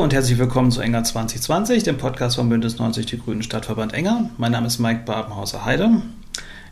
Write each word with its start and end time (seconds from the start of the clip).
Hallo 0.00 0.06
und 0.06 0.14
herzlich 0.14 0.38
willkommen 0.38 0.70
zu 0.70 0.80
Enger 0.80 1.04
2020, 1.04 1.82
dem 1.82 1.98
Podcast 1.98 2.36
von 2.36 2.48
Bündnis 2.48 2.78
90 2.78 3.04
Die 3.04 3.18
Grünen 3.18 3.42
Stadtverband 3.42 3.92
Enger. 3.92 4.30
Mein 4.38 4.50
Name 4.50 4.66
ist 4.66 4.78
Mike 4.78 5.02
Babenhauser-Heide. 5.04 6.00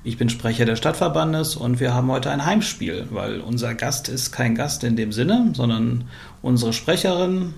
Ich 0.02 0.16
bin 0.16 0.30
Sprecher 0.30 0.64
des 0.64 0.78
Stadtverbandes 0.78 1.54
und 1.54 1.78
wir 1.78 1.92
haben 1.92 2.10
heute 2.10 2.30
ein 2.30 2.46
Heimspiel, 2.46 3.06
weil 3.10 3.40
unser 3.40 3.74
Gast 3.74 4.08
ist 4.08 4.32
kein 4.32 4.54
Gast 4.54 4.82
in 4.82 4.96
dem 4.96 5.12
Sinne, 5.12 5.50
sondern 5.52 6.04
unsere 6.40 6.72
Sprecherin 6.72 7.52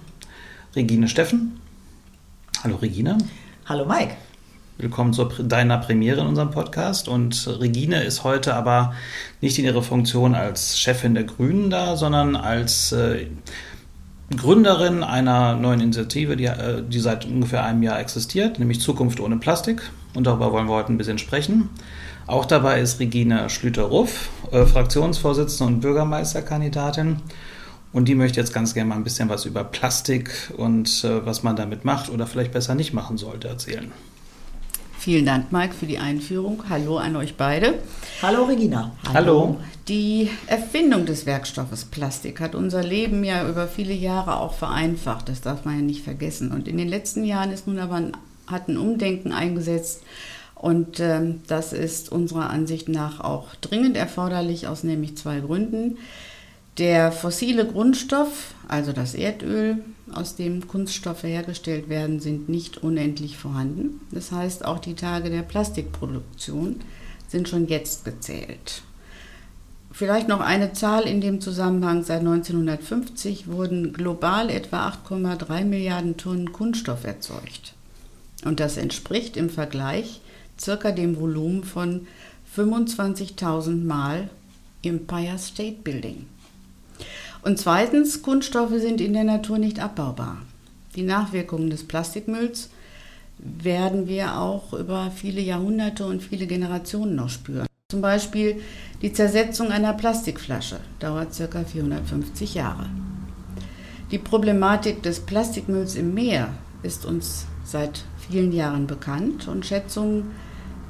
Regine 0.74 1.06
Steffen. 1.06 1.60
Hallo 2.64 2.74
Regine. 2.74 3.18
Hallo 3.66 3.86
Mike. 3.86 4.16
Willkommen 4.78 5.12
zu 5.12 5.24
deiner 5.24 5.78
Premiere 5.78 6.22
in 6.22 6.26
unserem 6.26 6.50
Podcast. 6.50 7.06
Und 7.06 7.46
Regine 7.60 8.02
ist 8.02 8.24
heute 8.24 8.54
aber 8.54 8.94
nicht 9.40 9.56
in 9.60 9.66
ihrer 9.66 9.82
Funktion 9.82 10.34
als 10.34 10.80
Chefin 10.80 11.14
der 11.14 11.24
Grünen 11.24 11.70
da, 11.70 11.96
sondern 11.96 12.34
als 12.34 12.90
äh, 12.90 13.26
Gründerin 14.36 15.02
einer 15.02 15.56
neuen 15.56 15.80
Initiative, 15.80 16.36
die, 16.36 16.44
äh, 16.44 16.82
die 16.86 17.00
seit 17.00 17.24
ungefähr 17.24 17.64
einem 17.64 17.82
Jahr 17.82 17.98
existiert, 17.98 18.58
nämlich 18.58 18.80
Zukunft 18.80 19.20
ohne 19.20 19.36
Plastik. 19.36 19.82
Und 20.14 20.26
darüber 20.26 20.52
wollen 20.52 20.66
wir 20.66 20.74
heute 20.74 20.92
ein 20.92 20.98
bisschen 20.98 21.18
sprechen. 21.18 21.68
Auch 22.26 22.44
dabei 22.44 22.80
ist 22.80 23.00
Regine 23.00 23.50
Schlüter-Ruff, 23.50 24.28
äh, 24.52 24.64
Fraktionsvorsitzende 24.64 25.72
und 25.72 25.80
Bürgermeisterkandidatin. 25.80 27.16
Und 27.92 28.06
die 28.06 28.14
möchte 28.14 28.38
jetzt 28.38 28.52
ganz 28.52 28.72
gerne 28.72 28.88
mal 28.88 28.94
ein 28.94 29.04
bisschen 29.04 29.28
was 29.28 29.46
über 29.46 29.64
Plastik 29.64 30.30
und 30.56 31.04
äh, 31.04 31.26
was 31.26 31.42
man 31.42 31.56
damit 31.56 31.84
macht 31.84 32.08
oder 32.08 32.26
vielleicht 32.26 32.52
besser 32.52 32.76
nicht 32.76 32.92
machen 32.92 33.18
sollte 33.18 33.48
erzählen. 33.48 33.90
Vielen 35.00 35.24
Dank, 35.24 35.50
Mike, 35.50 35.72
für 35.72 35.86
die 35.86 35.98
Einführung. 35.98 36.64
Hallo 36.68 36.98
an 36.98 37.16
euch 37.16 37.38
beide. 37.38 37.78
Hallo, 38.20 38.44
Regina. 38.44 38.92
Hallo. 39.08 39.14
Hallo. 39.14 39.60
Die 39.88 40.28
Erfindung 40.46 41.06
des 41.06 41.24
Werkstoffes 41.24 41.86
Plastik 41.86 42.38
hat 42.38 42.54
unser 42.54 42.82
Leben 42.82 43.24
ja 43.24 43.48
über 43.48 43.66
viele 43.66 43.94
Jahre 43.94 44.36
auch 44.36 44.52
vereinfacht. 44.52 45.30
Das 45.30 45.40
darf 45.40 45.64
man 45.64 45.76
ja 45.76 45.80
nicht 45.80 46.04
vergessen. 46.04 46.52
Und 46.52 46.68
in 46.68 46.76
den 46.76 46.86
letzten 46.86 47.24
Jahren 47.24 47.50
ist 47.50 47.66
nun 47.66 47.78
aber 47.78 47.94
ein, 47.94 48.12
hat 48.46 48.68
ein 48.68 48.76
Umdenken 48.76 49.32
eingesetzt. 49.32 50.02
Und 50.54 51.00
ähm, 51.00 51.40
das 51.46 51.72
ist 51.72 52.12
unserer 52.12 52.50
Ansicht 52.50 52.90
nach 52.90 53.20
auch 53.20 53.54
dringend 53.62 53.96
erforderlich 53.96 54.68
aus 54.68 54.84
nämlich 54.84 55.16
zwei 55.16 55.40
Gründen. 55.40 55.96
Der 56.76 57.10
fossile 57.10 57.66
Grundstoff, 57.66 58.54
also 58.68 58.92
das 58.92 59.14
Erdöl, 59.14 59.78
aus 60.14 60.36
dem 60.36 60.68
Kunststoffe 60.68 61.22
hergestellt 61.22 61.88
werden, 61.88 62.20
sind 62.20 62.48
nicht 62.48 62.78
unendlich 62.78 63.36
vorhanden. 63.36 64.00
Das 64.10 64.32
heißt, 64.32 64.64
auch 64.64 64.78
die 64.78 64.94
Tage 64.94 65.30
der 65.30 65.42
Plastikproduktion 65.42 66.76
sind 67.28 67.48
schon 67.48 67.66
jetzt 67.68 68.04
gezählt. 68.04 68.82
Vielleicht 69.92 70.28
noch 70.28 70.40
eine 70.40 70.72
Zahl 70.72 71.02
in 71.02 71.20
dem 71.20 71.40
Zusammenhang. 71.40 72.04
Seit 72.04 72.20
1950 72.20 73.48
wurden 73.48 73.92
global 73.92 74.48
etwa 74.48 74.88
8,3 74.88 75.64
Milliarden 75.64 76.16
Tonnen 76.16 76.52
Kunststoff 76.52 77.04
erzeugt. 77.04 77.74
Und 78.44 78.60
das 78.60 78.76
entspricht 78.76 79.36
im 79.36 79.50
Vergleich 79.50 80.20
circa 80.58 80.92
dem 80.92 81.18
Volumen 81.18 81.64
von 81.64 82.06
25.000 82.56 83.84
Mal 83.84 84.30
Empire 84.82 85.38
State 85.38 85.82
Building. 85.82 86.26
Und 87.42 87.58
zweitens, 87.58 88.22
Kunststoffe 88.22 88.78
sind 88.78 89.00
in 89.00 89.14
der 89.14 89.24
Natur 89.24 89.58
nicht 89.58 89.80
abbaubar. 89.80 90.38
Die 90.94 91.02
Nachwirkungen 91.02 91.70
des 91.70 91.86
Plastikmülls 91.86 92.70
werden 93.38 94.06
wir 94.06 94.36
auch 94.38 94.72
über 94.74 95.10
viele 95.14 95.40
Jahrhunderte 95.40 96.04
und 96.04 96.22
viele 96.22 96.46
Generationen 96.46 97.14
noch 97.14 97.30
spüren. 97.30 97.66
Zum 97.90 98.02
Beispiel 98.02 98.60
die 99.02 99.12
Zersetzung 99.12 99.70
einer 99.70 99.94
Plastikflasche 99.94 100.80
dauert 100.98 101.36
ca. 101.36 101.64
450 101.64 102.54
Jahre. 102.54 102.86
Die 104.10 104.18
Problematik 104.18 105.02
des 105.02 105.20
Plastikmülls 105.20 105.94
im 105.94 106.14
Meer 106.14 106.48
ist 106.82 107.06
uns 107.06 107.46
seit 107.64 108.04
vielen 108.18 108.52
Jahren 108.52 108.86
bekannt 108.86 109.48
und 109.48 109.64
Schätzungen 109.64 110.32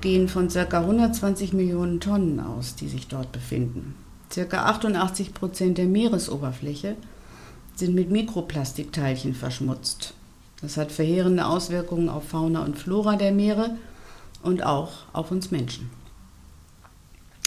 gehen 0.00 0.28
von 0.28 0.48
ca. 0.48 0.80
120 0.80 1.52
Millionen 1.52 2.00
Tonnen 2.00 2.40
aus, 2.40 2.74
die 2.74 2.88
sich 2.88 3.08
dort 3.08 3.32
befinden. 3.32 3.94
Circa 4.32 4.66
88 4.66 5.34
Prozent 5.34 5.78
der 5.78 5.86
Meeresoberfläche 5.86 6.96
sind 7.74 7.94
mit 7.94 8.10
Mikroplastikteilchen 8.10 9.34
verschmutzt. 9.34 10.14
Das 10.60 10.76
hat 10.76 10.92
verheerende 10.92 11.46
Auswirkungen 11.46 12.08
auf 12.08 12.28
Fauna 12.28 12.62
und 12.62 12.78
Flora 12.78 13.16
der 13.16 13.32
Meere 13.32 13.76
und 14.42 14.62
auch 14.62 14.92
auf 15.12 15.30
uns 15.30 15.50
Menschen. 15.50 15.90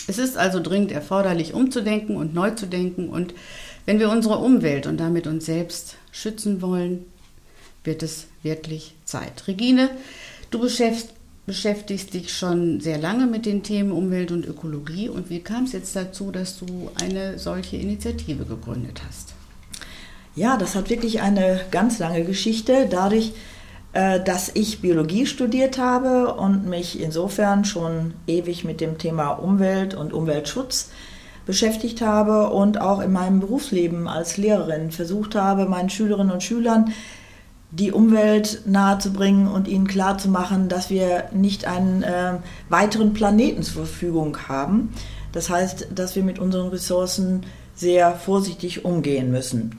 Es 0.07 0.17
ist 0.17 0.37
also 0.37 0.59
dringend 0.59 0.91
erforderlich, 0.91 1.53
umzudenken 1.53 2.17
und 2.17 2.33
neu 2.33 2.51
zu 2.51 2.65
denken. 2.65 3.07
Und 3.07 3.33
wenn 3.85 3.99
wir 3.99 4.09
unsere 4.09 4.37
Umwelt 4.37 4.85
und 4.85 4.97
damit 4.97 5.27
uns 5.27 5.45
selbst 5.45 5.95
schützen 6.11 6.61
wollen, 6.61 7.05
wird 7.85 8.03
es 8.03 8.27
wirklich 8.41 8.95
Zeit. 9.05 9.47
Regine, 9.47 9.89
du 10.51 10.59
beschäftigst 10.59 11.13
beschäftigst 11.45 12.13
dich 12.13 12.31
schon 12.31 12.79
sehr 12.79 12.97
lange 12.97 13.25
mit 13.25 13.45
den 13.45 13.63
Themen 13.63 13.91
Umwelt 13.91 14.31
und 14.31 14.45
Ökologie. 14.45 15.09
Und 15.09 15.29
wie 15.29 15.41
kam 15.41 15.65
es 15.65 15.73
jetzt 15.73 15.95
dazu, 15.95 16.31
dass 16.31 16.57
du 16.59 16.89
eine 17.01 17.37
solche 17.37 17.77
Initiative 17.77 18.45
gegründet 18.45 19.01
hast? 19.05 19.33
Ja, 20.35 20.57
das 20.57 20.75
hat 20.75 20.89
wirklich 20.89 21.21
eine 21.21 21.61
ganz 21.69 21.99
lange 21.99 22.23
Geschichte. 22.23 22.87
Dadurch, 22.89 23.33
äh, 23.91 24.19
dass 24.21 24.51
ich 24.53 24.81
Biologie 24.81 25.25
studiert 25.25 25.77
habe 25.77 26.33
und 26.33 26.65
mich 26.65 26.99
insofern 26.99 27.65
schon 27.65 28.13
ewig 28.25 28.63
mit 28.63 28.81
dem 28.81 28.97
Thema 28.97 29.31
Umwelt 29.31 29.93
und 29.93 30.13
Umweltschutz 30.13 30.91
beschäftigt 31.45 32.01
habe 32.01 32.49
und 32.49 32.79
auch 32.79 33.01
in 33.01 33.11
meinem 33.11 33.41
Berufsleben 33.41 34.07
als 34.07 34.37
Lehrerin 34.37 34.91
versucht 34.91 35.35
habe, 35.35 35.65
meinen 35.65 35.89
Schülerinnen 35.89 36.31
und 36.31 36.41
Schülern 36.41 36.93
die 37.79 37.91
Umwelt 37.91 38.61
nahezubringen 38.65 39.47
und 39.47 39.67
ihnen 39.67 39.87
klarzumachen, 39.87 40.69
dass 40.69 40.91
wir 40.91 41.25
nicht 41.31 41.65
einen 41.65 42.03
äh, 42.03 42.33
weiteren 42.69 43.13
Planeten 43.13 43.63
zur 43.63 43.85
Verfügung 43.85 44.37
haben. 44.47 44.93
Das 45.31 45.49
heißt, 45.49 45.87
dass 45.95 46.15
wir 46.15 46.23
mit 46.23 46.37
unseren 46.37 46.67
Ressourcen 46.67 47.41
sehr 47.75 48.13
vorsichtig 48.13 48.85
umgehen 48.85 49.31
müssen. 49.31 49.75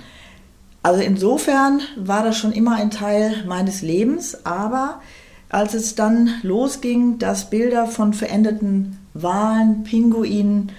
Also 0.82 1.00
insofern 1.02 1.82
war 1.96 2.24
das 2.24 2.36
schon 2.36 2.50
immer 2.52 2.74
ein 2.74 2.90
Teil 2.90 3.44
meines 3.46 3.80
Lebens, 3.80 4.44
aber 4.44 5.00
als 5.48 5.74
es 5.74 5.94
dann 5.94 6.30
losging, 6.42 7.18
dass 7.18 7.48
Bilder 7.48 7.86
von 7.86 8.12
verendeten 8.12 8.98
Walen, 9.14 9.84
Pinguinen 9.84 10.72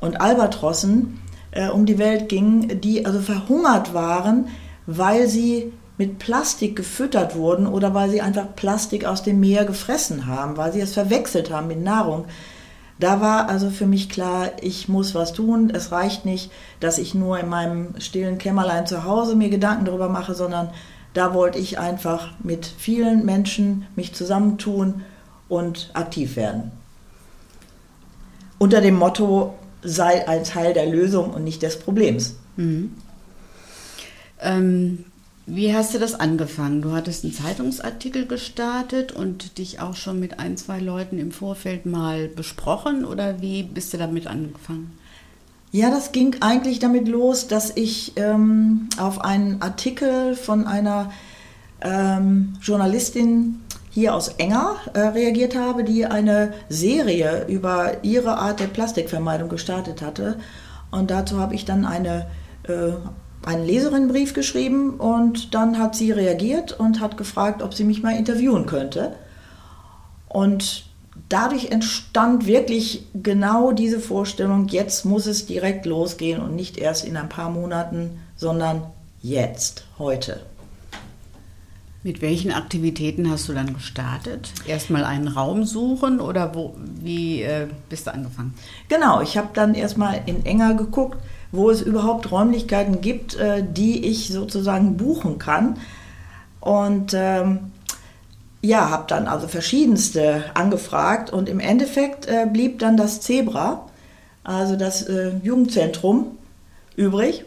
und 0.00 0.18
Albatrossen 0.18 1.20
äh, 1.50 1.68
um 1.68 1.84
die 1.84 1.98
Welt 1.98 2.30
gingen, 2.30 2.80
die 2.80 3.04
also 3.04 3.20
verhungert 3.20 3.92
waren, 3.92 4.48
weil 4.86 5.28
sie 5.28 5.72
mit 5.96 6.18
Plastik 6.18 6.76
gefüttert 6.76 7.36
wurden 7.36 7.66
oder 7.66 7.94
weil 7.94 8.10
sie 8.10 8.20
einfach 8.20 8.54
Plastik 8.56 9.04
aus 9.04 9.22
dem 9.22 9.40
Meer 9.40 9.64
gefressen 9.64 10.26
haben, 10.26 10.56
weil 10.56 10.72
sie 10.72 10.80
es 10.80 10.94
verwechselt 10.94 11.50
haben 11.50 11.68
mit 11.68 11.82
Nahrung. 11.82 12.24
Da 12.98 13.20
war 13.20 13.48
also 13.48 13.70
für 13.70 13.86
mich 13.86 14.08
klar, 14.08 14.52
ich 14.60 14.88
muss 14.88 15.14
was 15.14 15.32
tun. 15.32 15.70
Es 15.70 15.92
reicht 15.92 16.24
nicht, 16.24 16.50
dass 16.80 16.98
ich 16.98 17.14
nur 17.14 17.38
in 17.38 17.48
meinem 17.48 17.88
stillen 17.98 18.38
Kämmerlein 18.38 18.86
zu 18.86 19.04
Hause 19.04 19.34
mir 19.36 19.50
Gedanken 19.50 19.84
darüber 19.84 20.08
mache, 20.08 20.34
sondern 20.34 20.70
da 21.12 21.34
wollte 21.34 21.58
ich 21.58 21.78
einfach 21.78 22.32
mit 22.42 22.66
vielen 22.66 23.24
Menschen 23.24 23.86
mich 23.94 24.14
zusammentun 24.14 25.02
und 25.48 25.90
aktiv 25.94 26.36
werden. 26.36 26.72
Unter 28.58 28.80
dem 28.80 28.96
Motto, 28.96 29.54
sei 29.82 30.26
ein 30.26 30.44
Teil 30.44 30.72
der 30.72 30.86
Lösung 30.86 31.30
und 31.30 31.44
nicht 31.44 31.62
des 31.62 31.78
Problems. 31.78 32.36
Mhm. 32.56 32.94
Ähm, 34.40 35.04
wie 35.46 35.74
hast 35.74 35.94
du 35.94 35.98
das 35.98 36.14
angefangen? 36.18 36.80
Du 36.80 36.92
hattest 36.92 37.24
einen 37.24 37.34
Zeitungsartikel 37.34 38.26
gestartet 38.26 39.12
und 39.12 39.58
dich 39.58 39.80
auch 39.80 39.94
schon 39.94 40.18
mit 40.18 40.38
ein, 40.38 40.56
zwei 40.56 40.78
Leuten 40.78 41.18
im 41.18 41.32
Vorfeld 41.32 41.84
mal 41.84 42.28
besprochen 42.28 43.04
oder 43.04 43.42
wie 43.42 43.62
bist 43.62 43.92
du 43.92 43.98
damit 43.98 44.26
angefangen? 44.26 44.96
Ja, 45.70 45.90
das 45.90 46.12
ging 46.12 46.36
eigentlich 46.40 46.78
damit 46.78 47.08
los, 47.08 47.48
dass 47.48 47.76
ich 47.76 48.12
ähm, 48.16 48.88
auf 48.96 49.20
einen 49.20 49.60
Artikel 49.60 50.34
von 50.34 50.66
einer 50.66 51.10
ähm, 51.82 52.54
Journalistin 52.62 53.60
hier 53.90 54.14
aus 54.14 54.28
Enger 54.28 54.76
äh, 54.94 55.00
reagiert 55.00 55.56
habe, 55.56 55.84
die 55.84 56.06
eine 56.06 56.54
Serie 56.68 57.46
über 57.48 58.02
ihre 58.02 58.38
Art 58.38 58.60
der 58.60 58.66
Plastikvermeidung 58.66 59.48
gestartet 59.48 60.00
hatte. 60.00 60.38
Und 60.90 61.10
dazu 61.10 61.38
habe 61.38 61.54
ich 61.54 61.64
dann 61.64 61.84
eine 61.84 62.28
äh, 62.68 62.92
einen 63.46 63.66
Leserinnenbrief 63.66 64.34
geschrieben 64.34 64.94
und 64.94 65.54
dann 65.54 65.78
hat 65.78 65.94
sie 65.94 66.12
reagiert 66.12 66.72
und 66.78 67.00
hat 67.00 67.16
gefragt, 67.16 67.62
ob 67.62 67.74
sie 67.74 67.84
mich 67.84 68.02
mal 68.02 68.16
interviewen 68.16 68.66
könnte. 68.66 69.14
Und 70.28 70.84
dadurch 71.28 71.70
entstand 71.70 72.46
wirklich 72.46 73.06
genau 73.14 73.72
diese 73.72 74.00
Vorstellung, 74.00 74.68
jetzt 74.68 75.04
muss 75.04 75.26
es 75.26 75.46
direkt 75.46 75.86
losgehen 75.86 76.40
und 76.40 76.56
nicht 76.56 76.78
erst 76.78 77.04
in 77.04 77.16
ein 77.16 77.28
paar 77.28 77.50
Monaten, 77.50 78.18
sondern 78.36 78.82
jetzt, 79.22 79.84
heute. 79.98 80.40
Mit 82.02 82.20
welchen 82.20 82.52
Aktivitäten 82.52 83.30
hast 83.30 83.48
du 83.48 83.54
dann 83.54 83.72
gestartet? 83.72 84.52
Erstmal 84.66 85.04
einen 85.04 85.28
Raum 85.28 85.64
suchen 85.64 86.20
oder 86.20 86.54
wo, 86.54 86.74
wie 87.00 87.42
äh, 87.42 87.66
bist 87.88 88.06
du 88.06 88.12
angefangen? 88.12 88.52
Genau, 88.88 89.22
ich 89.22 89.38
habe 89.38 89.48
dann 89.54 89.74
erstmal 89.74 90.20
in 90.26 90.44
Enger 90.44 90.74
geguckt, 90.74 91.16
wo 91.54 91.70
es 91.70 91.80
überhaupt 91.82 92.30
Räumlichkeiten 92.30 93.00
gibt, 93.00 93.36
äh, 93.36 93.62
die 93.66 94.06
ich 94.06 94.28
sozusagen 94.28 94.96
buchen 94.96 95.38
kann. 95.38 95.78
Und 96.60 97.12
ähm, 97.14 97.72
ja, 98.60 98.88
habe 98.88 99.04
dann 99.08 99.26
also 99.28 99.46
verschiedenste 99.46 100.44
angefragt 100.54 101.30
und 101.30 101.48
im 101.48 101.60
Endeffekt 101.60 102.26
äh, 102.26 102.46
blieb 102.50 102.78
dann 102.78 102.96
das 102.96 103.20
Zebra, 103.20 103.86
also 104.42 104.76
das 104.76 105.02
äh, 105.02 105.32
Jugendzentrum, 105.42 106.38
übrig. 106.96 107.44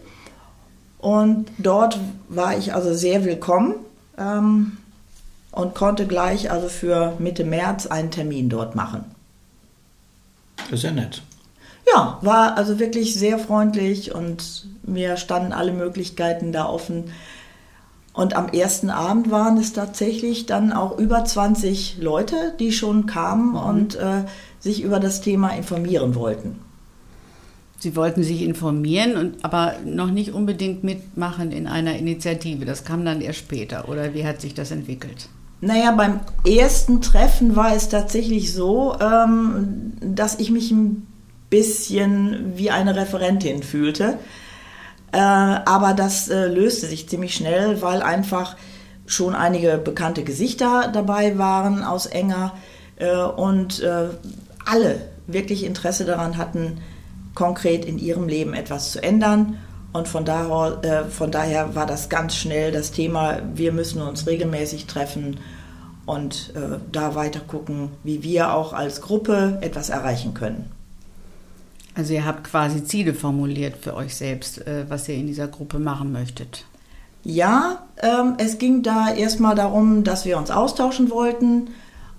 Und 1.00 1.48
dort 1.58 2.00
war 2.30 2.58
ich 2.58 2.74
also 2.74 2.94
sehr 2.94 3.26
willkommen 3.26 3.76
ähm, 4.18 4.78
und 5.52 5.74
konnte 5.74 6.06
gleich 6.06 6.52
also 6.52 6.70
für 6.70 7.14
Mitte 7.20 7.44
März 7.44 7.88
einen 7.88 8.12
Termin 8.12 8.50
dort 8.50 8.76
machen. 8.76 9.06
Das 10.70 10.80
ist 10.80 10.84
ja 10.84 10.92
nett. 10.92 11.22
Ja, 11.94 12.18
war 12.22 12.58
also 12.58 12.80
wirklich 12.80 13.16
sehr 13.16 13.40
freundlich 13.40 14.14
und 14.14 14.68
mir 14.84 15.18
standen 15.18 15.54
alle 15.54 15.72
Möglichkeiten 15.72 16.52
da 16.52 16.68
offen. 16.68 17.06
Und 18.14 18.36
am 18.36 18.50
ersten 18.50 18.90
Abend 18.90 19.30
waren 19.30 19.58
es 19.58 19.74
tatsächlich 19.74 20.48
dann 20.48 20.74
auch 20.74 20.98
über 20.98 21.24
20 21.24 21.98
Leute, 22.00 22.56
die 22.60 22.72
schon 22.72 23.06
kamen 23.06 23.52
mhm. 23.52 23.58
und 23.58 23.96
äh, 23.96 24.24
sich 24.60 24.82
über 24.82 25.00
das 25.00 25.22
Thema 25.22 25.50
informieren 25.50 26.16
wollten. 26.16 26.60
Sie 27.80 27.96
wollten 27.96 28.24
sich 28.24 28.42
informieren, 28.42 29.16
und, 29.16 29.46
aber 29.46 29.76
noch 29.86 30.10
nicht 30.10 30.34
unbedingt 30.34 30.84
mitmachen 30.84 31.52
in 31.52 31.68
einer 31.68 31.96
Initiative. 31.96 32.66
Das 32.66 32.84
kam 32.84 33.06
dann 33.06 33.22
erst 33.22 33.38
später. 33.38 33.88
Oder 33.88 34.16
wie 34.16 34.26
hat 34.26 34.42
sich 34.42 34.56
das 34.56 34.72
entwickelt? 34.72 35.30
Naja, 35.62 35.92
beim 35.92 36.20
ersten 36.44 37.02
Treffen 37.02 37.56
war 37.56 37.76
es 37.76 37.90
tatsächlich 37.90 38.52
so, 38.52 38.96
ähm, 39.00 39.94
dass 40.02 40.40
ich 40.40 40.50
mich 40.50 40.72
ein 40.72 41.06
bisschen 41.50 42.58
wie 42.58 42.72
eine 42.72 42.96
Referentin 42.96 43.64
fühlte. 43.64 44.18
Äh, 45.12 45.18
aber 45.20 45.94
das 45.94 46.28
äh, 46.28 46.48
löste 46.48 46.88
sich 46.88 47.08
ziemlich 47.08 47.36
schnell, 47.36 47.82
weil 47.82 48.02
einfach 48.02 48.56
schon 49.06 49.36
einige 49.36 49.78
bekannte 49.78 50.24
Gesichter 50.24 50.90
dabei 50.94 51.38
waren 51.38 51.84
aus 51.84 52.06
Enger 52.06 52.54
äh, 52.98 53.16
und 53.16 53.82
äh, 53.82 54.10
alle 54.66 55.02
wirklich 55.28 55.64
Interesse 55.64 56.06
daran 56.06 56.38
hatten, 56.38 56.82
konkret 57.34 57.86
in 57.86 58.00
ihrem 58.00 58.28
Leben 58.28 58.54
etwas 58.54 58.92
zu 58.92 59.02
ändern. 59.02 59.58
Und 59.94 60.08
von 60.08 60.26
daher, 60.26 60.84
äh, 60.84 61.10
von 61.10 61.32
daher 61.32 61.76
war 61.76 61.86
das 61.86 62.10
ganz 62.10 62.36
schnell 62.36 62.72
das 62.72 62.92
Thema, 62.92 63.40
wir 63.54 63.72
müssen 63.72 64.02
uns 64.02 64.28
regelmäßig 64.28 64.86
treffen 64.88 65.40
und 66.06 66.54
äh, 66.56 66.80
da 66.92 67.16
weiter 67.16 67.40
gucken, 67.40 67.92
wie 68.04 68.24
wir 68.24 68.54
auch 68.54 68.74
als 68.74 69.02
Gruppe 69.02 69.58
etwas 69.62 69.90
erreichen 69.90 70.34
können. 70.34 70.72
Also 71.98 72.14
ihr 72.14 72.26
habt 72.26 72.44
quasi 72.44 72.84
Ziele 72.84 73.16
formuliert 73.16 73.78
für 73.82 73.96
euch 73.96 74.16
selbst, 74.16 74.66
äh, 74.68 74.86
was 74.88 75.10
ihr 75.10 75.16
in 75.16 75.26
dieser 75.26 75.48
Gruppe 75.48 75.80
machen 75.80 76.12
möchtet. 76.12 76.66
Ja, 77.24 77.88
ähm, 78.02 78.36
es 78.38 78.60
ging 78.60 78.84
da 78.84 79.12
erstmal 79.12 79.56
darum, 79.56 80.04
dass 80.04 80.24
wir 80.24 80.38
uns 80.38 80.52
austauschen 80.52 81.10
wollten, 81.10 81.70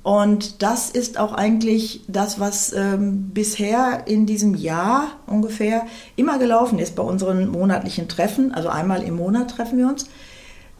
und 0.09 0.63
das 0.63 0.89
ist 0.89 1.19
auch 1.19 1.35
eigentlich 1.35 2.03
das, 2.09 2.41
was 2.41 2.73
ähm, 2.73 3.31
bisher 3.35 4.05
in 4.07 4.25
diesem 4.25 4.55
Jahr 4.55 5.09
ungefähr 5.27 5.85
immer 6.17 6.39
gelaufen 6.39 6.79
ist 6.79 6.97
bei 6.97 7.03
unseren 7.03 7.49
monatlichen 7.49 8.09
Treffen. 8.09 8.55
Also 8.55 8.71
einmal 8.71 9.03
im 9.03 9.17
Monat 9.17 9.51
treffen 9.51 9.77
wir 9.77 9.87
uns, 9.87 10.07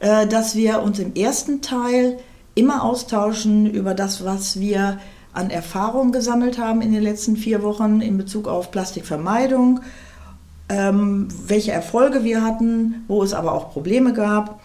äh, 0.01 0.27
dass 0.27 0.57
wir 0.57 0.81
uns 0.83 0.99
im 0.99 1.15
ersten 1.15 1.61
Teil 1.61 2.19
immer 2.55 2.83
austauschen 2.83 3.67
über 3.67 3.93
das, 3.93 4.25
was 4.25 4.61
wir 4.61 4.99
an 5.33 5.51
Erfahrung 5.51 6.13
gesammelt 6.13 6.59
haben 6.59 6.81
in 6.81 6.93
den 6.93 7.03
letzten 7.03 7.37
vier 7.37 7.63
Wochen 7.63 8.01
in 8.01 8.19
Bezug 8.19 8.49
auf 8.49 8.71
Plastikvermeidung, 8.71 9.81
ähm, 10.69 11.29
welche 11.47 11.73
Erfolge 11.73 12.25
wir 12.25 12.43
hatten, 12.43 13.05
wo 13.09 13.23
es 13.23 13.35
aber 13.35 13.53
auch 13.53 13.73
Probleme 13.73 14.13
gab. 14.13 14.61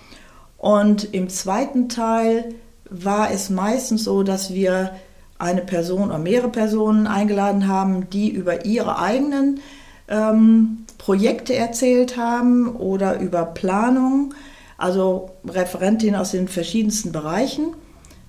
Und 0.57 1.13
im 1.13 1.29
zweiten 1.29 1.89
Teil 1.89 2.55
war 2.89 3.31
es 3.31 3.49
meistens 3.49 4.03
so, 4.03 4.23
dass 4.23 4.53
wir 4.53 4.91
eine 5.37 5.61
Person 5.61 6.05
oder 6.05 6.19
mehrere 6.19 6.49
Personen 6.49 7.07
eingeladen 7.07 7.67
haben, 7.67 8.09
die 8.09 8.29
über 8.29 8.65
ihre 8.65 8.99
eigenen 8.99 9.59
ähm, 10.07 10.85
Projekte 10.97 11.55
erzählt 11.55 12.17
haben 12.17 12.75
oder 12.75 13.19
über 13.19 13.45
Planung, 13.45 14.33
also 14.77 15.31
Referentinnen 15.45 16.15
aus 16.15 16.31
den 16.31 16.47
verschiedensten 16.47 17.11
Bereichen. 17.11 17.73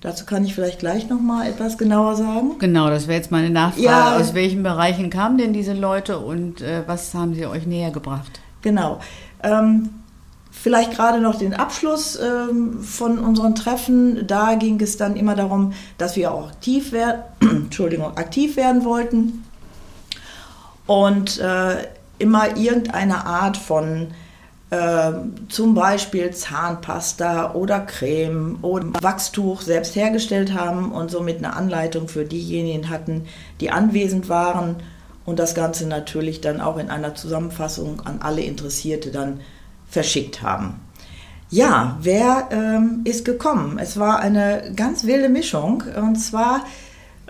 Dazu 0.05 0.23
kann 0.25 0.45
ich 0.45 0.53
vielleicht 0.53 0.77
gleich 0.77 1.09
noch 1.09 1.19
mal 1.19 1.47
etwas 1.47 1.79
genauer 1.79 2.15
sagen. 2.15 2.59
Genau, 2.59 2.91
das 2.91 3.07
wäre 3.07 3.17
jetzt 3.17 3.31
meine 3.31 3.49
Nachfrage. 3.49 3.81
Ja, 3.81 4.17
aus 4.17 4.35
welchen 4.35 4.61
Bereichen 4.61 5.09
kamen 5.09 5.39
denn 5.39 5.51
diese 5.51 5.73
Leute 5.73 6.19
und 6.19 6.61
äh, 6.61 6.83
was 6.85 7.15
haben 7.15 7.33
sie 7.33 7.47
euch 7.47 7.65
näher 7.65 7.89
gebracht? 7.89 8.39
Genau. 8.61 8.99
Ähm, 9.41 9.89
Vielleicht 10.51 10.91
gerade 10.91 11.21
noch 11.21 11.39
den 11.39 11.55
Abschluss 11.55 12.19
ähm, 12.19 12.83
von 12.83 13.17
unseren 13.17 13.55
Treffen. 13.55 14.27
Da 14.27 14.53
ging 14.53 14.79
es 14.79 14.95
dann 14.97 15.15
immer 15.15 15.35
darum, 15.35 15.73
dass 15.97 16.15
wir 16.15 16.31
auch 16.31 16.49
aktiv, 16.49 16.91
werden, 16.91 17.23
Entschuldigung, 17.41 18.15
aktiv 18.15 18.57
werden 18.57 18.83
wollten 18.83 19.43
und 20.85 21.39
äh, 21.39 21.87
immer 22.19 22.57
irgendeine 22.57 23.25
Art 23.25 23.57
von 23.57 24.09
zum 25.49 25.73
Beispiel 25.73 26.31
Zahnpasta 26.31 27.53
oder 27.53 27.79
Creme 27.81 28.59
oder 28.61 28.87
Wachstuch 29.01 29.61
selbst 29.61 29.95
hergestellt 29.95 30.53
haben 30.53 30.91
und 30.91 31.11
somit 31.11 31.37
eine 31.37 31.55
Anleitung 31.55 32.07
für 32.07 32.25
diejenigen 32.25 32.89
hatten, 32.89 33.25
die 33.59 33.71
anwesend 33.71 34.29
waren 34.29 34.77
und 35.25 35.39
das 35.39 35.55
Ganze 35.55 35.87
natürlich 35.87 36.41
dann 36.41 36.61
auch 36.61 36.77
in 36.77 36.89
einer 36.89 37.15
Zusammenfassung 37.15 38.01
an 38.01 38.21
alle 38.21 38.41
Interessierte 38.41 39.11
dann 39.11 39.41
verschickt 39.89 40.41
haben. 40.41 40.79
Ja, 41.49 41.97
wer 42.01 42.49
ähm, 42.51 43.01
ist 43.03 43.23
gekommen? 43.23 43.77
Es 43.79 43.97
war 43.97 44.19
eine 44.19 44.73
ganz 44.75 45.05
wilde 45.05 45.29
Mischung. 45.29 45.83
Und 45.95 46.15
zwar 46.15 46.65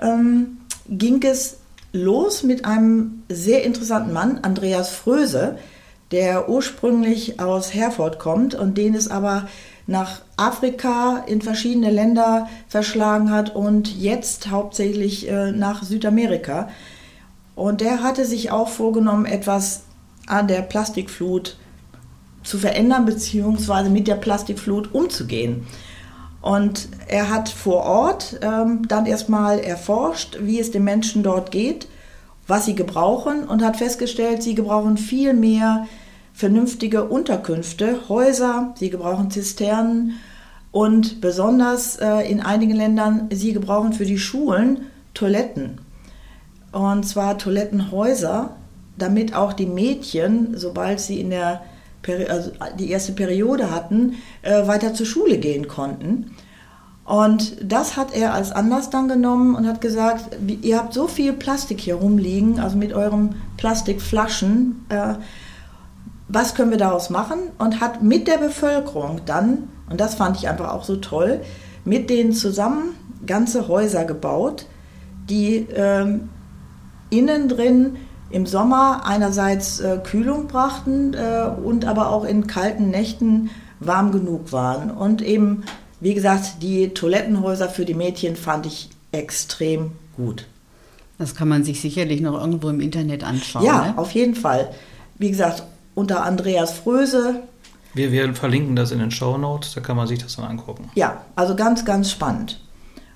ähm, 0.02 0.58
ging 0.88 1.22
es 1.24 1.58
los 1.92 2.44
mit 2.44 2.66
einem 2.66 3.24
sehr 3.30 3.64
interessanten 3.64 4.14
Mann, 4.14 4.40
Andreas 4.42 4.90
Fröse, 4.90 5.58
der 6.12 6.50
ursprünglich 6.50 7.40
aus 7.40 7.74
Herford 7.74 8.20
kommt 8.20 8.56
und 8.56 8.78
den 8.78 8.96
es 8.96 9.10
aber 9.10 9.48
nach 9.88 10.22
Afrika 10.38 11.24
in 11.28 11.42
verschiedene 11.42 11.92
Länder 11.92 12.48
verschlagen 12.68 13.32
hat 13.32 13.56
und 13.56 13.96
jetzt 13.96 14.50
hauptsächlich 14.50 15.30
äh, 15.30 15.52
nach 15.52 15.84
Südamerika. 15.84 16.70
Und 17.56 17.82
der 17.82 18.04
hatte 18.04 18.26
sich 18.26 18.52
auch 18.52 18.70
vorgenommen, 18.70 19.26
etwas 19.26 19.84
an 20.28 20.48
der 20.48 20.62
Plastikflut 20.62 21.58
zu 22.44 22.58
verändern 22.58 23.06
beziehungsweise 23.06 23.90
mit 23.90 24.08
der 24.08 24.16
Plastikflut 24.16 24.94
umzugehen. 24.94 25.66
Und 26.42 26.90
er 27.08 27.30
hat 27.30 27.50
vor 27.50 27.84
Ort 27.84 28.40
ähm, 28.42 28.88
dann 28.88 29.08
erstmal 29.08 29.60
erforscht, 29.60 30.38
wie 30.42 30.60
es 30.60 30.72
den 30.72 30.84
Menschen 30.84 31.24
dort 31.24 31.50
geht, 31.50 31.88
was 32.48 32.66
sie 32.66 32.76
gebrauchen 32.76 33.44
und 33.44 33.64
hat 33.64 33.78
festgestellt, 33.78 34.44
sie 34.44 34.56
gebrauchen 34.56 34.98
viel 34.98 35.34
mehr 35.34 35.88
vernünftige 36.34 37.06
Unterkünfte, 37.06 38.10
Häuser, 38.10 38.74
sie 38.78 38.90
gebrauchen 38.90 39.32
Zisternen 39.32 40.20
und 40.72 41.22
besonders 41.22 41.96
äh, 41.96 42.30
in 42.30 42.42
einigen 42.42 42.76
Ländern, 42.76 43.30
sie 43.32 43.54
gebrauchen 43.54 43.94
für 43.94 44.06
die 44.06 44.20
Schulen 44.20 44.88
Toiletten. 45.14 45.80
Und 46.74 47.08
zwar 47.08 47.38
Toilettenhäuser, 47.38 48.58
damit 48.98 49.34
auch 49.34 49.54
die 49.54 49.66
Mädchen, 49.66 50.58
sobald 50.58 51.00
sie 51.00 51.22
in 51.22 51.30
der 51.30 51.62
also 52.30 52.52
die 52.78 52.92
erste 52.92 53.14
Periode 53.14 53.72
hatten, 53.72 54.18
äh, 54.44 54.68
weiter 54.68 54.94
zur 54.94 55.08
Schule 55.08 55.40
gehen 55.40 55.68
konnten. 55.68 56.35
Und 57.06 57.58
das 57.62 57.98
hat 57.98 58.16
er 58.16 58.34
als 58.34 58.52
Anlass 58.52 58.90
dann 58.90 59.08
genommen 59.08 59.56
und 59.56 59.68
hat 59.68 59.80
gesagt, 59.80 60.38
ihr 60.62 60.78
habt 60.78 60.94
so 60.94 61.08
viel 61.08 61.34
Plastik 61.34 61.80
hier 61.80 61.96
rumliegen, 61.96 62.60
also 62.60 62.78
mit 62.78 62.94
euren 62.94 63.36
Plastikflaschen, 63.58 64.86
äh, 64.90 65.14
was 66.28 66.56
können 66.56 66.72
wir 66.72 66.80
daraus 66.80 67.12
machen? 67.12 67.38
Und 67.60 67.80
hat 67.80 68.02
mit 68.02 68.28
der 68.28 68.40
Bevölkerung 68.40 69.22
dann, 69.28 69.70
und 69.90 70.02
das 70.02 70.16
fand 70.16 70.38
ich 70.38 70.50
einfach 70.50 70.74
auch 70.74 70.84
so 70.84 70.96
toll, 70.96 71.42
mit 71.84 72.10
denen 72.10 72.34
zusammen 72.34 72.96
ganze 73.28 73.68
Häuser 73.68 74.06
gebaut, 74.06 74.66
die 75.30 75.68
ähm, 75.76 76.30
innen 77.12 77.48
drin 77.48 77.98
im 78.32 78.48
Sommer 78.48 79.04
einerseits 79.06 79.80
äh, 79.80 80.00
Kühlung 80.04 80.48
brachten 80.48 81.14
äh, 81.14 81.50
und 81.64 81.86
aber 81.86 82.10
auch 82.10 82.26
in 82.26 82.48
kalten 82.48 82.90
Nächten 82.90 83.52
warm 83.80 84.12
genug 84.12 84.52
waren. 84.52 84.90
Und 84.90 85.22
eben, 85.22 85.64
wie 86.00 86.14
gesagt, 86.14 86.62
die 86.62 86.90
Toilettenhäuser 86.90 87.70
für 87.70 87.86
die 87.86 87.94
Mädchen 87.94 88.36
fand 88.36 88.66
ich 88.66 88.90
extrem 89.12 89.94
gut. 90.16 90.46
Das 91.18 91.36
kann 91.36 91.48
man 91.48 91.64
sich 91.64 91.80
sicherlich 91.82 92.22
noch 92.22 92.40
irgendwo 92.40 92.70
im 92.70 92.82
Internet 92.82 93.24
anschauen. 93.24 93.64
Ja, 93.64 93.88
ne? 93.88 93.98
auf 93.98 94.12
jeden 94.12 94.36
Fall. 94.36 94.72
Wie 95.18 95.30
gesagt, 95.30 95.64
unter 95.94 96.24
Andreas 96.24 96.74
Fröse. 96.74 97.42
Wir, 97.94 98.12
wir 98.12 98.36
verlinken 98.36 98.76
das 98.76 98.92
in 98.92 99.00
den 99.00 99.12
Show 99.12 99.38
Notes, 99.38 99.74
da 99.74 99.82
kann 99.82 99.96
man 99.96 100.08
sich 100.08 100.20
das 100.20 100.36
dann 100.36 100.46
angucken. 100.46 100.90
Ja, 100.96 101.22
also 101.36 101.56
ganz, 101.56 101.86
ganz 101.86 102.12
spannend. 102.12 102.60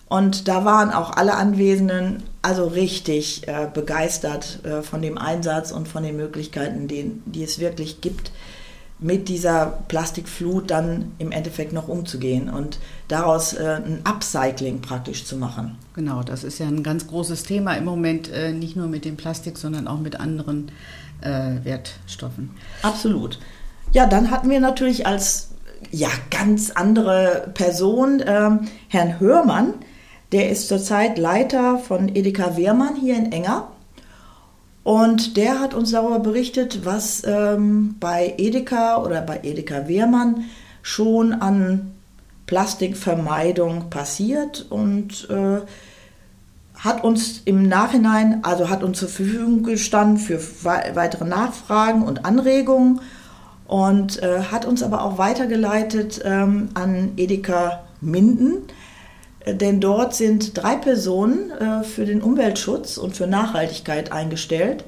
Und 0.07 0.47
da 0.47 0.65
waren 0.65 0.91
auch 0.91 1.11
alle 1.11 1.35
Anwesenden 1.35 2.23
also 2.41 2.65
richtig 2.65 3.47
äh, 3.47 3.67
begeistert 3.71 4.65
äh, 4.65 4.81
von 4.81 5.01
dem 5.01 5.17
Einsatz 5.17 5.71
und 5.71 5.87
von 5.87 6.03
den 6.03 6.15
Möglichkeiten, 6.15 6.87
die, 6.87 7.11
die 7.25 7.43
es 7.43 7.59
wirklich 7.59 8.01
gibt, 8.01 8.31
mit 8.99 9.29
dieser 9.29 9.79
Plastikflut 9.87 10.69
dann 10.69 11.13
im 11.19 11.31
Endeffekt 11.31 11.71
noch 11.71 11.87
umzugehen 11.87 12.49
und 12.49 12.79
daraus 13.07 13.53
äh, 13.53 13.81
ein 13.85 14.01
Upcycling 14.03 14.81
praktisch 14.81 15.25
zu 15.25 15.37
machen. 15.37 15.77
Genau, 15.95 16.21
das 16.21 16.43
ist 16.43 16.59
ja 16.59 16.67
ein 16.67 16.83
ganz 16.83 17.07
großes 17.07 17.43
Thema 17.43 17.75
im 17.75 17.85
Moment, 17.85 18.29
äh, 18.29 18.51
nicht 18.51 18.75
nur 18.75 18.87
mit 18.87 19.05
dem 19.05 19.15
Plastik, 19.15 19.57
sondern 19.57 19.87
auch 19.87 19.99
mit 19.99 20.19
anderen 20.19 20.71
äh, 21.21 21.63
Wertstoffen. 21.63 22.51
Absolut. 22.81 23.39
Ja, 23.93 24.05
dann 24.05 24.31
hatten 24.31 24.49
wir 24.49 24.59
natürlich 24.59 25.07
als 25.07 25.49
ja, 25.91 26.09
ganz 26.29 26.71
andere 26.71 27.51
Person 27.53 28.21
ähm, 28.25 28.67
Herrn 28.89 29.19
Hörmann, 29.19 29.73
der 30.31 30.49
ist 30.49 30.67
zurzeit 30.67 31.17
Leiter 31.17 31.79
von 31.79 32.13
Edeka 32.13 32.57
Wehrmann 32.57 32.95
hier 32.95 33.15
in 33.15 33.31
Enger. 33.31 33.69
Und 34.83 35.37
der 35.37 35.59
hat 35.59 35.73
uns 35.73 35.91
darüber 35.91 36.19
berichtet, 36.19 36.85
was 36.85 37.23
ähm, 37.25 37.95
bei 37.99 38.33
Edeka 38.37 39.03
oder 39.03 39.21
bei 39.21 39.41
Edeka 39.43 39.87
Wehrmann 39.87 40.45
schon 40.81 41.33
an 41.33 41.91
Plastikvermeidung 42.47 43.89
passiert 43.89 44.65
und 44.69 45.29
äh, 45.29 45.61
hat 46.79 47.03
uns 47.03 47.41
im 47.45 47.67
Nachhinein, 47.67 48.39
also 48.43 48.69
hat 48.69 48.83
uns 48.83 48.99
zur 48.99 49.09
Verfügung 49.09 49.63
gestanden 49.63 50.17
für 50.17 50.39
weitere 50.63 51.25
Nachfragen 51.25 52.03
und 52.03 52.25
Anregungen 52.25 53.01
und 53.67 54.23
äh, 54.23 54.43
hat 54.43 54.65
uns 54.65 54.81
aber 54.81 55.03
auch 55.03 55.17
weitergeleitet 55.17 56.21
ähm, 56.23 56.69
an 56.73 57.11
Edeka 57.17 57.83
Minden 58.01 58.63
denn 59.45 59.79
dort 59.79 60.15
sind 60.15 60.57
drei 60.57 60.75
Personen 60.75 61.51
äh, 61.51 61.83
für 61.83 62.05
den 62.05 62.21
Umweltschutz 62.21 62.97
und 62.97 63.15
für 63.15 63.27
Nachhaltigkeit 63.27 64.11
eingestellt. 64.11 64.83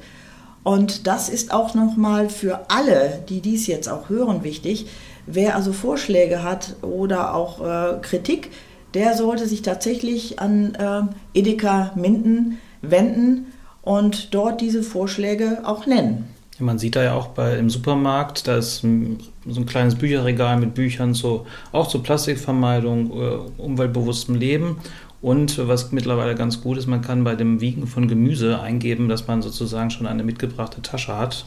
Und 0.63 1.07
das 1.07 1.29
ist 1.29 1.51
auch 1.51 1.73
nochmal 1.73 2.29
für 2.29 2.69
alle, 2.69 3.23
die 3.29 3.41
dies 3.41 3.67
jetzt 3.67 3.89
auch 3.89 4.09
hören, 4.09 4.43
wichtig. 4.43 4.87
Wer 5.25 5.55
also 5.55 5.73
Vorschläge 5.73 6.43
hat 6.43 6.75
oder 6.81 7.33
auch 7.33 7.61
äh, 7.61 7.99
Kritik, 8.01 8.51
der 8.93 9.15
sollte 9.15 9.47
sich 9.47 9.61
tatsächlich 9.61 10.39
an 10.39 10.75
äh, 10.75 11.39
Edeka 11.39 11.91
Minden 11.95 12.59
wenden 12.81 13.47
und 13.81 14.33
dort 14.33 14.61
diese 14.61 14.83
Vorschläge 14.83 15.61
auch 15.63 15.85
nennen. 15.85 16.27
Man 16.59 16.77
sieht 16.77 16.95
da 16.95 17.03
ja 17.03 17.13
auch 17.15 17.27
bei, 17.27 17.57
im 17.57 17.69
Supermarkt, 17.69 18.47
da 18.47 18.57
ist 18.57 18.83
ein, 18.83 19.19
so 19.47 19.59
ein 19.59 19.65
kleines 19.65 19.95
Bücherregal 19.95 20.57
mit 20.59 20.73
Büchern 20.73 21.13
so, 21.13 21.45
auch 21.71 21.87
zur 21.87 22.03
Plastikvermeidung, 22.03 23.11
äh, 23.11 23.61
umweltbewusstem 23.61 24.35
Leben. 24.35 24.77
Und 25.21 25.67
was 25.67 25.91
mittlerweile 25.91 26.33
ganz 26.35 26.61
gut 26.61 26.77
ist, 26.77 26.87
man 26.87 27.01
kann 27.01 27.23
bei 27.23 27.35
dem 27.35 27.61
Wiegen 27.61 27.85
von 27.85 28.07
Gemüse 28.07 28.59
eingeben, 28.59 29.07
dass 29.07 29.27
man 29.27 29.41
sozusagen 29.41 29.91
schon 29.91 30.07
eine 30.07 30.23
mitgebrachte 30.23 30.81
Tasche 30.81 31.15
hat, 31.15 31.45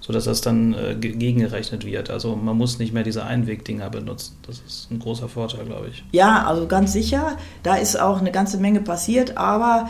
sodass 0.00 0.24
das 0.24 0.42
dann 0.42 0.74
äh, 0.74 0.94
gegengerechnet 0.94 1.86
wird. 1.86 2.10
Also 2.10 2.36
man 2.36 2.56
muss 2.56 2.78
nicht 2.78 2.92
mehr 2.92 3.02
diese 3.02 3.24
Einwegdinger 3.24 3.88
benutzen. 3.88 4.36
Das 4.46 4.60
ist 4.66 4.90
ein 4.90 4.98
großer 4.98 5.28
Vorteil, 5.28 5.64
glaube 5.64 5.88
ich. 5.88 6.04
Ja, 6.12 6.46
also 6.46 6.66
ganz 6.66 6.92
sicher. 6.92 7.38
Da 7.62 7.76
ist 7.76 7.98
auch 7.98 8.20
eine 8.20 8.30
ganze 8.30 8.58
Menge 8.58 8.80
passiert, 8.80 9.38
aber 9.38 9.88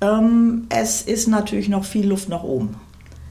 ähm, 0.00 0.66
es 0.68 1.02
ist 1.02 1.26
natürlich 1.26 1.68
noch 1.68 1.84
viel 1.84 2.06
Luft 2.06 2.28
nach 2.28 2.44
oben. 2.44 2.76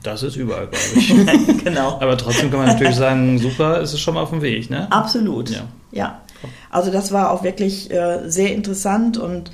Das 0.02 0.22
ist 0.22 0.36
überall, 0.36 0.68
glaube 0.68 0.84
ich. 0.96 1.64
genau. 1.64 1.98
Aber 2.00 2.16
trotzdem 2.16 2.50
kann 2.50 2.60
man 2.60 2.68
natürlich 2.68 2.96
sagen, 2.96 3.38
super, 3.38 3.80
ist 3.80 3.92
es 3.92 4.00
schon 4.00 4.14
mal 4.14 4.22
auf 4.22 4.30
dem 4.30 4.42
Weg, 4.42 4.70
ne? 4.70 4.90
Absolut. 4.90 5.50
Ja. 5.50 5.62
ja. 5.92 6.20
Also 6.70 6.90
das 6.90 7.12
war 7.12 7.30
auch 7.30 7.42
wirklich 7.42 7.90
äh, 7.90 8.28
sehr 8.28 8.52
interessant 8.54 9.16
und 9.18 9.50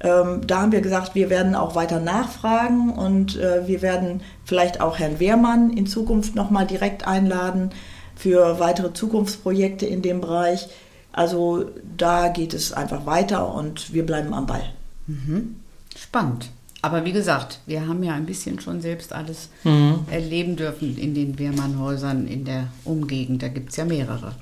ähm, 0.00 0.46
da 0.46 0.60
haben 0.60 0.72
wir 0.72 0.82
gesagt, 0.82 1.14
wir 1.14 1.30
werden 1.30 1.54
auch 1.54 1.74
weiter 1.74 2.00
nachfragen 2.00 2.90
und 2.90 3.36
äh, 3.36 3.66
wir 3.66 3.80
werden 3.80 4.20
vielleicht 4.44 4.80
auch 4.80 4.98
Herrn 4.98 5.18
Wehrmann 5.18 5.72
in 5.72 5.86
Zukunft 5.86 6.34
nochmal 6.34 6.66
direkt 6.66 7.06
einladen 7.06 7.70
für 8.14 8.60
weitere 8.60 8.92
Zukunftsprojekte 8.92 9.86
in 9.86 10.02
dem 10.02 10.20
Bereich. 10.20 10.68
Also 11.12 11.70
da 11.96 12.28
geht 12.28 12.54
es 12.54 12.72
einfach 12.72 13.06
weiter 13.06 13.54
und 13.54 13.94
wir 13.94 14.04
bleiben 14.04 14.34
am 14.34 14.46
Ball. 14.46 14.64
Mhm. 15.06 15.56
Spannend. 15.96 16.50
Aber 16.84 17.06
wie 17.06 17.12
gesagt, 17.12 17.60
wir 17.64 17.88
haben 17.88 18.02
ja 18.02 18.12
ein 18.12 18.26
bisschen 18.26 18.60
schon 18.60 18.82
selbst 18.82 19.14
alles 19.14 19.48
mhm. 19.62 20.00
erleben 20.10 20.56
dürfen 20.56 20.98
in 20.98 21.14
den 21.14 21.38
Wehrmannhäusern 21.38 22.26
in 22.26 22.44
der 22.44 22.68
Umgegend. 22.84 23.42
Da 23.42 23.48
gibt 23.48 23.70
es 23.70 23.76
ja 23.76 23.86
mehrere. 23.86 24.34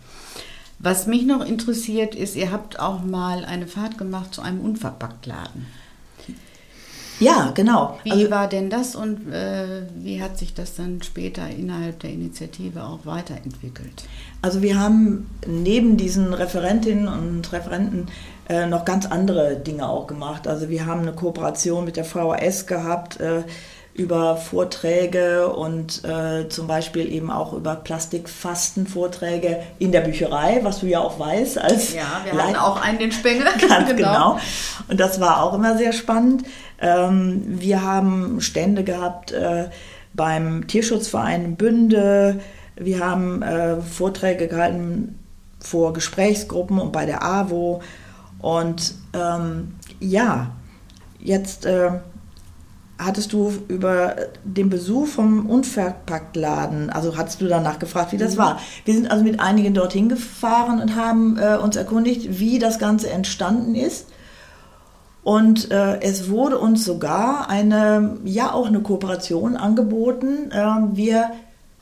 Was 0.80 1.06
mich 1.06 1.25
noch 1.25 1.46
interessiert 1.46 2.16
ist, 2.16 2.34
ihr 2.34 2.50
habt 2.50 2.80
auch 2.80 3.04
mal 3.04 3.44
eine 3.44 3.68
Fahrt 3.68 3.96
gemacht 3.96 4.34
zu 4.34 4.42
einem 4.42 4.58
Unverpacktladen. 4.58 5.66
Ja, 7.20 7.52
genau. 7.54 8.00
Wie 8.02 8.11
also, 8.11 8.30
war 8.32 8.49
denn 8.49 8.70
das 8.70 8.96
und 8.96 9.32
äh, 9.32 9.82
wie 9.94 10.20
hat 10.20 10.37
sich 10.37 10.52
das 10.52 10.75
dann 10.75 11.00
später 11.02 11.49
innerhalb 11.49 12.00
der 12.00 12.11
Initiative 12.11 12.82
auch 12.82 13.06
weiterentwickelt? 13.06 14.02
Also 14.40 14.62
wir 14.62 14.80
haben 14.80 15.30
neben 15.46 15.96
diesen 15.96 16.34
Referentinnen 16.34 17.06
und 17.06 17.52
Referenten 17.52 18.08
äh, 18.49 18.66
noch 18.66 18.84
ganz 18.84 19.06
andere 19.06 19.56
Dinge 19.56 19.88
auch 19.88 20.06
gemacht. 20.06 20.46
Also 20.49 20.68
wir 20.68 20.87
haben 20.87 21.02
eine 21.02 21.12
Kooperation 21.12 21.84
mit 21.84 21.96
der 21.96 22.04
VHS 22.04 22.66
gehabt 22.66 23.20
äh, 23.20 23.42
über 23.94 24.37
Vorträge 24.37 25.49
und 25.49 26.02
äh, 26.04 26.49
zum 26.49 26.66
Beispiel 26.66 27.12
eben 27.12 27.30
auch 27.30 27.52
über 27.52 27.76
Plastikfastenvorträge 27.76 29.61
in 29.78 29.92
der 29.92 30.00
Bücherei, 30.00 30.61
was 30.62 30.80
du 30.80 30.87
ja 30.87 31.00
auch 31.00 31.18
weißt. 31.18 31.58
Als 31.58 31.92
ja, 31.92 32.22
wir 32.25 32.32
hatten 32.42 32.56
auch 32.56 32.80
einen 32.80 32.99
den 32.99 33.12
Spengel. 33.12 33.46
Ganz 33.68 33.90
genau. 33.90 33.96
genau. 33.96 34.38
Und 34.88 34.99
das 34.99 35.20
war 35.20 35.42
auch 35.42 35.54
immer 35.54 35.76
sehr 35.76 35.92
spannend. 35.92 36.44
Ähm, 36.80 37.42
wir 37.46 37.82
haben 37.82 38.40
Stände 38.40 38.82
gehabt 38.82 39.32
äh, 39.32 39.68
beim 40.14 40.66
Tierschutzverein 40.66 41.56
Bünde. 41.56 42.40
Wir 42.76 43.00
haben 43.00 43.42
äh, 43.42 43.80
Vorträge 43.82 44.49
gehalten 44.49 45.18
vor 45.61 45.92
Gesprächsgruppen 45.92 46.78
und 46.78 46.92
bei 46.92 47.04
der 47.04 47.22
AWO 47.22 47.82
und 48.42 48.94
ähm, 49.14 49.75
ja, 50.00 50.50
jetzt 51.20 51.64
äh, 51.64 51.92
hattest 52.99 53.32
du 53.32 53.52
über 53.68 54.16
den 54.44 54.68
Besuch 54.68 55.06
vom 55.06 55.46
Unverpacktladen, 55.46 56.90
also 56.90 57.16
hattest 57.16 57.40
du 57.40 57.46
danach 57.46 57.78
gefragt, 57.78 58.12
wie 58.12 58.18
das 58.18 58.34
mhm. 58.34 58.38
war. 58.38 58.61
Wir 58.84 58.94
sind 58.94 59.11
also 59.11 59.25
mit 59.25 59.40
einigen 59.40 59.75
dorthin 59.75 60.08
gefahren 60.08 60.80
und 60.80 60.96
haben 60.96 61.38
äh, 61.38 61.56
uns 61.56 61.76
erkundigt, 61.76 62.38
wie 62.40 62.58
das 62.58 62.78
Ganze 62.78 63.11
entstanden 63.11 63.75
ist. 63.75 64.08
Und 65.22 65.70
äh, 65.70 66.00
es 66.00 66.28
wurde 66.28 66.58
uns 66.58 66.84
sogar 66.84 67.49
eine, 67.49 68.18
ja 68.25 68.52
auch 68.52 68.66
eine 68.66 68.80
Kooperation 68.80 69.56
angeboten. 69.56 70.50
Äh, 70.50 70.96
wir 70.96 71.30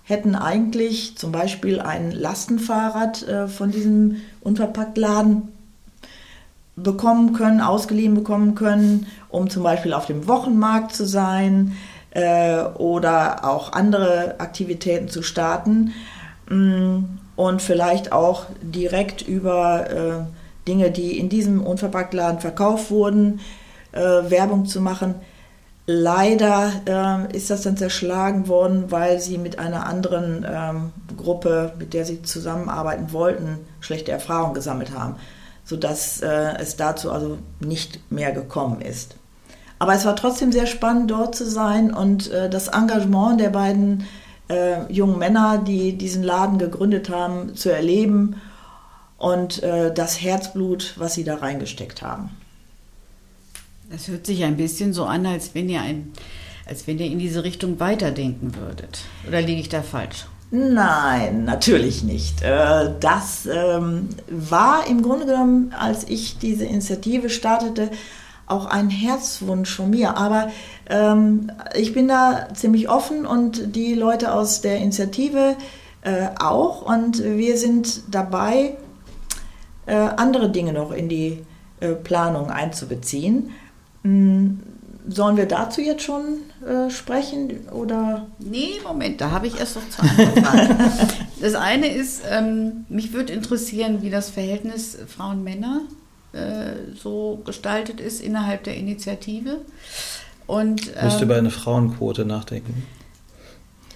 hätten 0.03 0.35
eigentlich 0.35 1.17
zum 1.17 1.33
Beispiel 1.33 1.81
ein 1.81 2.11
Lastenfahrrad 2.11 3.27
äh, 3.27 3.49
von 3.49 3.71
diesem 3.71 4.17
Unverpacktladen 4.43 5.49
bekommen 6.83 7.33
können, 7.33 7.61
ausgeliehen 7.61 8.15
bekommen 8.15 8.55
können, 8.55 9.07
um 9.29 9.51
zum 9.51 9.63
Beispiel 9.63 9.93
auf 9.93 10.07
dem 10.07 10.27
Wochenmarkt 10.27 10.95
zu 10.95 11.07
sein 11.07 11.77
äh, 12.11 12.63
oder 12.63 13.45
auch 13.45 13.73
andere 13.73 14.37
Aktivitäten 14.39 15.09
zu 15.09 15.23
starten 15.23 15.93
mm, 16.49 16.99
und 17.37 17.63
vielleicht 17.63 18.13
auch 18.13 18.47
direkt 18.63 19.23
über 19.23 19.91
äh, 19.91 20.67
Dinge, 20.69 20.91
die 20.91 21.19
in 21.19 21.29
diesem 21.29 21.63
Unverpacktladen 21.63 22.41
verkauft 22.41 22.91
wurden, 22.91 23.41
äh, 23.93 24.01
Werbung 24.01 24.67
zu 24.67 24.81
machen. 24.81 25.15
Leider 25.87 26.73
äh, 26.87 27.37
ist 27.37 27.51
das 27.51 27.63
dann 27.63 27.77
zerschlagen 27.77 28.47
worden, 28.47 28.91
weil 28.91 29.19
sie 29.19 29.39
mit 29.39 29.59
einer 29.59 29.87
anderen 29.87 30.47
ähm, 30.49 30.93
Gruppe, 31.17 31.73
mit 31.79 31.95
der 31.95 32.05
sie 32.05 32.23
zusammenarbeiten 32.23 33.13
wollten, 33.13 33.59
schlechte 33.81 34.13
Erfahrungen 34.13 34.55
gesammelt 34.55 34.93
haben 34.97 35.17
sodass 35.71 36.21
äh, 36.21 36.57
es 36.59 36.75
dazu 36.75 37.13
also 37.13 37.39
nicht 37.61 38.11
mehr 38.11 38.33
gekommen 38.33 38.81
ist. 38.81 39.15
Aber 39.79 39.95
es 39.95 40.05
war 40.05 40.17
trotzdem 40.17 40.51
sehr 40.51 40.67
spannend, 40.67 41.13
dort 41.13 41.37
zu 41.37 41.49
sein 41.49 41.95
und 41.95 42.29
äh, 42.33 42.51
das 42.51 42.67
Engagement 42.67 43.41
der 43.41 43.51
beiden 43.51 44.05
äh, 44.49 44.93
jungen 44.93 45.17
Männer, 45.17 45.59
die 45.59 45.97
diesen 45.97 46.25
Laden 46.25 46.59
gegründet 46.59 47.09
haben, 47.09 47.55
zu 47.55 47.73
erleben 47.73 48.41
und 49.17 49.63
äh, 49.63 49.95
das 49.95 50.21
Herzblut, 50.21 50.95
was 50.97 51.15
sie 51.15 51.23
da 51.23 51.37
reingesteckt 51.37 52.03
haben. 52.03 52.31
Das 53.93 54.09
hört 54.09 54.27
sich 54.27 54.43
ein 54.43 54.57
bisschen 54.57 54.93
so 54.93 55.05
an, 55.05 55.25
als 55.25 55.55
wenn 55.55 55.69
ihr, 55.69 55.83
ein, 55.83 56.11
als 56.67 56.89
wenn 56.89 56.99
ihr 56.99 57.07
in 57.07 57.21
diese 57.21 57.45
Richtung 57.45 57.79
weiterdenken 57.79 58.57
würdet. 58.57 59.03
Oder 59.29 59.41
liege 59.41 59.61
ich 59.61 59.69
da 59.69 59.83
falsch? 59.83 60.27
Nein, 60.53 61.45
natürlich 61.45 62.03
nicht. 62.03 62.43
Äh, 62.43 62.95
das 62.99 63.47
ähm, 63.47 64.09
war 64.29 64.87
im 64.89 65.03
Grunde 65.03 65.27
genommen, 65.27 65.73
als 65.79 66.09
ich 66.09 66.39
diese 66.39 66.65
Initiative 66.65 67.31
startete, 67.31 67.91
auch 68.47 68.67
ein 68.67 68.91
Herzwunsch 68.91 69.73
von 69.73 69.91
mir. 69.91 70.17
Aber 70.17 70.51
ähm, 70.89 71.53
ich 71.77 71.95
bin 71.95 72.09
da 72.09 72.49
ziemlich 72.53 72.89
offen 72.89 73.27
und 73.27 73.77
die 73.77 73.95
Leute 73.95 74.33
aus 74.35 74.61
der 74.61 74.79
Initiative 74.79 75.55
äh, 76.03 76.29
auch. 76.41 76.83
Und 76.83 77.23
wir 77.23 77.57
sind 77.57 78.03
dabei, 78.11 78.77
äh, 79.87 79.95
andere 79.95 80.51
Dinge 80.51 80.73
noch 80.73 80.91
in 80.91 81.09
die 81.09 81.45
Planung 82.05 82.51
einzubeziehen. 82.51 83.53
Sollen 85.09 85.37
wir 85.37 85.47
dazu 85.47 85.81
jetzt 85.81 86.03
schon 86.03 86.39
äh, 86.67 86.91
sprechen 86.91 87.69
oder? 87.71 88.27
Nee, 88.39 88.73
Moment, 88.85 89.21
da 89.21 89.31
habe 89.31 89.47
ich 89.47 89.59
erst 89.59 89.77
noch 89.77 89.89
zwei 89.89 90.09
Fragen. 90.27 90.77
das 91.41 91.55
eine 91.55 91.89
ist, 91.89 92.23
ähm, 92.31 92.85
mich 92.89 93.13
würde 93.13 93.33
interessieren, 93.33 94.03
wie 94.03 94.11
das 94.11 94.31
Verhältnis 94.31 94.99
Frauen-Männer 95.07 95.83
äh, 96.33 96.95
so 96.95 97.41
gestaltet 97.45 98.01
ist 98.01 98.21
innerhalb 98.21 98.65
der 98.65 98.77
Initiative. 98.77 99.59
Und, 100.47 100.89
ähm, 100.97 101.05
Müsste 101.05 101.25
über 101.25 101.37
eine 101.37 101.51
Frauenquote 101.51 102.25
nachdenken. 102.25 102.85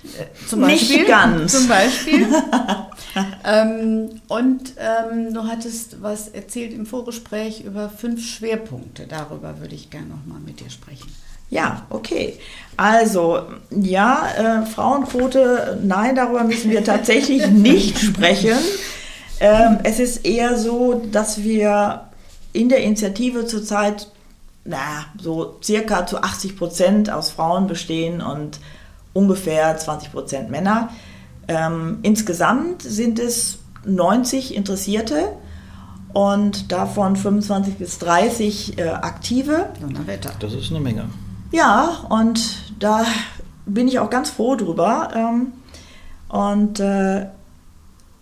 Äh, 0.04 0.46
zum 0.48 0.60
Beispiel, 0.60 0.98
Nicht 0.98 1.08
ganz. 1.08 1.52
Zum 1.52 1.68
Beispiel. 1.68 2.26
ähm, 3.44 4.20
und 4.28 4.74
ähm, 4.78 5.32
du 5.32 5.44
hattest 5.44 6.02
was 6.02 6.28
erzählt 6.28 6.72
im 6.72 6.86
Vorgespräch 6.86 7.62
über 7.64 7.88
fünf 7.88 8.24
Schwerpunkte. 8.24 9.06
Darüber 9.06 9.60
würde 9.60 9.74
ich 9.74 9.90
gerne 9.90 10.08
nochmal 10.08 10.40
mit 10.40 10.60
dir 10.60 10.70
sprechen. 10.70 11.10
Ja, 11.50 11.86
okay. 11.90 12.38
Also, 12.76 13.42
ja, 13.70 14.28
äh, 14.36 14.66
Frauenquote, 14.66 15.80
nein, 15.82 16.16
darüber 16.16 16.44
müssen 16.44 16.70
wir 16.70 16.84
tatsächlich 16.84 17.46
nicht 17.50 17.98
sprechen. 17.98 18.58
Ähm, 19.40 19.78
es 19.82 19.98
ist 20.00 20.24
eher 20.24 20.58
so, 20.58 21.02
dass 21.12 21.42
wir 21.42 22.08
in 22.52 22.68
der 22.68 22.82
Initiative 22.82 23.46
zurzeit 23.46 24.08
na, 24.64 25.04
so 25.20 25.58
circa 25.62 26.06
zu 26.06 26.22
80 26.22 26.56
Prozent 26.56 27.10
aus 27.10 27.30
Frauen 27.30 27.66
bestehen 27.66 28.22
und 28.22 28.60
ungefähr 29.14 29.76
20 29.76 30.12
Prozent 30.12 30.50
Männer. 30.50 30.90
Ähm, 31.48 32.00
insgesamt 32.02 32.82
sind 32.82 33.18
es 33.18 33.60
90 33.86 34.54
Interessierte 34.54 35.32
und 36.12 36.70
davon 36.70 37.16
25 37.16 37.76
bis 37.76 37.98
30 37.98 38.78
äh, 38.78 38.88
aktive. 38.88 39.70
Donnerwetter. 39.80 40.32
Das 40.38 40.52
ist 40.52 40.70
eine 40.70 40.80
Menge. 40.80 41.06
Ja, 41.50 42.04
und 42.10 42.74
da 42.78 43.04
bin 43.64 43.88
ich 43.88 43.98
auch 43.98 44.10
ganz 44.10 44.30
froh 44.30 44.56
drüber. 44.56 45.08
Ähm, 45.14 45.52
und 46.28 46.80
äh, 46.80 47.26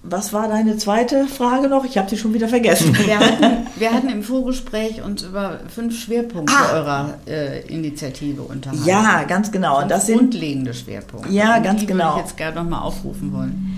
was 0.04 0.32
war 0.32 0.48
deine 0.48 0.76
zweite 0.78 1.26
Frage 1.26 1.68
noch? 1.68 1.84
Ich 1.84 1.96
habe 1.96 2.10
sie 2.10 2.16
schon 2.16 2.34
wieder 2.34 2.48
vergessen. 2.48 2.96
Wir 3.06 3.18
hatten, 3.18 3.66
wir 3.76 3.92
hatten 3.92 4.08
im 4.08 4.22
Vorgespräch 4.22 5.02
uns 5.02 5.22
über 5.22 5.60
fünf 5.72 5.98
Schwerpunkte 5.98 6.54
ah. 6.54 6.72
eurer 6.74 7.14
äh, 7.26 7.60
Initiative 7.66 8.42
unterhalten. 8.42 8.84
Ja, 8.84 9.24
ganz 9.24 9.50
genau. 9.50 9.78
Fünf 9.78 9.88
das 9.88 10.06
sind 10.06 10.18
grundlegende 10.18 10.74
Schwerpunkte. 10.74 11.32
Ja, 11.32 11.56
Und 11.56 11.62
ganz 11.62 11.80
die 11.80 11.86
genau. 11.86 12.14
Die 12.14 12.20
ich 12.20 12.26
jetzt 12.26 12.36
gerne 12.36 12.62
nochmal 12.62 12.82
aufrufen 12.82 13.32
wollen. 13.32 13.72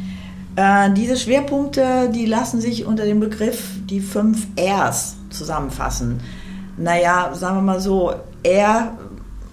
Äh, 0.56 0.92
diese 0.92 1.16
Schwerpunkte, 1.16 2.10
die 2.14 2.26
lassen 2.26 2.60
sich 2.60 2.86
unter 2.86 3.04
dem 3.04 3.20
Begriff 3.20 3.70
die 3.88 4.00
fünf 4.00 4.46
Rs 4.58 5.16
zusammenfassen. 5.30 6.20
Naja, 6.76 7.30
sagen 7.34 7.56
wir 7.56 7.62
mal 7.62 7.80
so, 7.80 8.14
R 8.42 8.96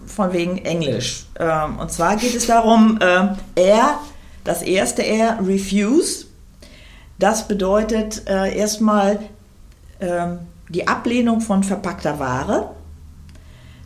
von 0.06 0.34
wegen 0.34 0.58
Englisch. 0.60 1.25
Ähm, 1.40 1.80
und 1.80 1.92
zwar 1.92 2.16
geht 2.18 2.36
es 2.36 2.48
darum, 2.48 3.00
äh, 3.01 3.62
R, 3.62 4.00
das 4.44 4.62
erste 4.62 5.06
R, 5.06 5.40
Refuse 5.46 6.31
das 7.22 7.48
bedeutet 7.48 8.28
äh, 8.28 8.58
erstmal 8.58 9.20
äh, 10.00 10.28
die 10.70 10.88
Ablehnung 10.88 11.40
von 11.40 11.63
verpackter 11.63 12.20
Ware. 12.20 12.72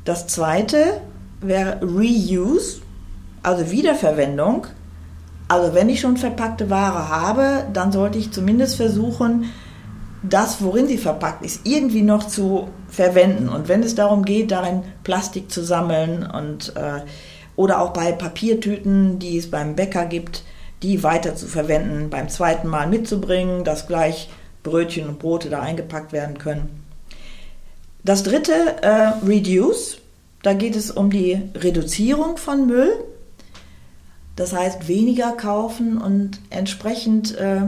Das 0.06 0.27
zweite 0.27 1.01
wäre 1.42 1.82
Reuse, 1.82 2.82
also 3.44 3.70
Wiederverwendung. 3.72 4.68
Also 5.50 5.74
wenn 5.74 5.89
ich 5.89 6.00
schon 6.00 6.15
verpackte 6.15 6.69
Ware 6.69 7.10
habe, 7.10 7.65
dann 7.74 7.91
sollte 7.91 8.17
ich 8.17 8.32
zumindest 8.32 8.78
versuchen, 8.78 9.52
das, 10.24 10.63
worin 10.63 10.88
sie 10.88 10.98
verpackt 10.98 11.43
ist, 11.45 11.67
irgendwie 11.67 12.04
noch 12.04 12.26
zu 12.28 12.69
verwenden. 12.88 13.50
Und 13.50 13.67
wenn 13.67 13.84
es 13.84 13.95
darum 13.95 14.24
geht, 14.24 14.52
darin 14.52 14.84
Plastik 15.04 15.52
zu 15.52 15.62
sammeln 15.62 16.26
und 16.26 16.74
äh, 16.78 17.02
oder 17.58 17.82
auch 17.82 17.91
bei 17.91 18.13
Papiertüten, 18.13 19.19
die 19.19 19.38
es 19.38 19.52
beim 19.52 19.76
Bäcker 19.76 20.06
gibt, 20.06 20.43
die 20.84 21.04
weiter 21.04 21.36
zu 21.36 21.48
verwenden, 21.48 22.10
beim 22.10 22.30
zweiten 22.30 22.68
Mal 22.68 22.88
mitzubringen, 22.88 23.64
dass 23.64 23.88
gleich 23.88 24.30
Brötchen 24.64 25.08
und 25.08 25.20
Brote 25.20 25.50
da 25.50 25.62
eingepackt 25.62 26.12
werden 26.12 26.38
können. 26.38 26.84
Das 28.04 28.24
dritte, 28.24 28.54
äh, 28.82 29.14
Reduce, 29.26 29.98
da 30.44 30.54
geht 30.54 30.76
es 30.76 30.92
um 30.92 31.10
die 31.10 31.42
Reduzierung 31.56 32.38
von 32.38 32.68
Müll. 32.68 32.92
Das 34.36 34.54
heißt, 34.54 34.88
weniger 34.88 35.32
kaufen 35.32 35.98
und 35.98 36.40
entsprechend 36.50 37.36
äh, 37.38 37.62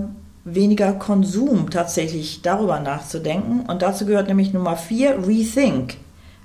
weniger 0.44 0.94
Konsum 0.94 1.70
tatsächlich 1.70 2.42
darüber 2.42 2.80
nachzudenken. 2.80 3.62
Und 3.62 3.82
dazu 3.82 4.06
gehört 4.06 4.28
nämlich 4.28 4.54
Nummer 4.54 4.76
vier, 4.76 5.28
Rethink, 5.28 5.96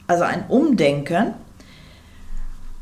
also 0.07 0.25
ein 0.25 0.45
Umdenken 0.49 1.35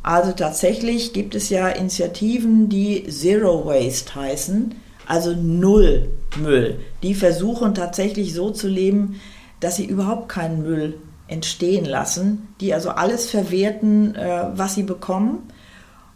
also 0.02 0.32
tatsächlich 0.32 1.12
gibt 1.12 1.34
es 1.34 1.50
ja 1.50 1.68
Initiativen, 1.68 2.68
die 2.68 3.06
Zero 3.08 3.66
Waste 3.66 4.14
heißen, 4.14 4.74
also 5.06 5.34
Null 5.34 6.08
Müll. 6.38 6.78
Die 7.02 7.14
versuchen 7.14 7.74
tatsächlich 7.74 8.32
so 8.32 8.50
zu 8.50 8.68
leben, 8.68 9.20
dass 9.60 9.76
sie 9.76 9.84
überhaupt 9.84 10.28
keinen 10.28 10.62
Müll 10.62 10.98
entstehen 11.28 11.84
lassen, 11.84 12.48
die 12.60 12.74
also 12.74 12.90
alles 12.90 13.30
verwerten, 13.30 14.14
äh, 14.14 14.46
was 14.54 14.74
sie 14.74 14.82
bekommen 14.82 15.50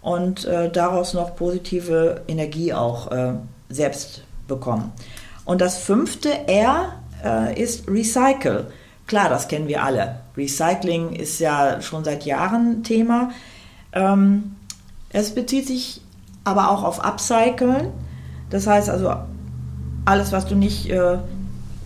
und 0.00 0.44
äh, 0.44 0.70
daraus 0.70 1.14
noch 1.14 1.36
positive 1.36 2.22
Energie 2.26 2.72
auch 2.72 3.10
äh, 3.10 3.34
selbst 3.68 4.22
bekommen. 4.48 4.92
Und 5.44 5.60
das 5.60 5.78
fünfte 5.78 6.48
R 6.48 7.00
ist 7.54 7.88
Recycle. 7.88 8.66
Klar, 9.06 9.30
das 9.30 9.48
kennen 9.48 9.66
wir 9.66 9.82
alle. 9.82 10.16
Recycling 10.36 11.14
ist 11.14 11.38
ja 11.38 11.80
schon 11.80 12.04
seit 12.04 12.26
Jahren 12.26 12.82
Thema. 12.82 13.30
Ähm, 13.94 14.56
es 15.10 15.34
bezieht 15.34 15.66
sich 15.66 16.02
aber 16.44 16.70
auch 16.70 16.82
auf 16.82 17.02
Upcyclen. 17.02 17.88
Das 18.50 18.66
heißt 18.66 18.90
also, 18.90 19.14
alles, 20.04 20.32
was 20.32 20.46
du 20.46 20.54
nicht 20.54 20.90
äh, 20.90 21.18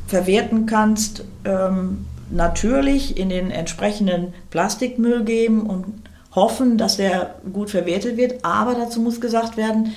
verwerten 0.06 0.66
kannst, 0.66 1.24
ähm, 1.44 2.06
natürlich 2.30 3.16
in 3.16 3.28
den 3.28 3.50
entsprechenden 3.50 4.34
Plastikmüll 4.50 5.24
geben 5.24 5.62
und 5.66 6.02
hoffen, 6.34 6.76
dass 6.78 6.96
der 6.96 7.36
gut 7.52 7.70
verwertet 7.70 8.16
wird. 8.16 8.44
Aber 8.44 8.74
dazu 8.74 9.00
muss 9.00 9.20
gesagt 9.20 9.56
werden, 9.56 9.92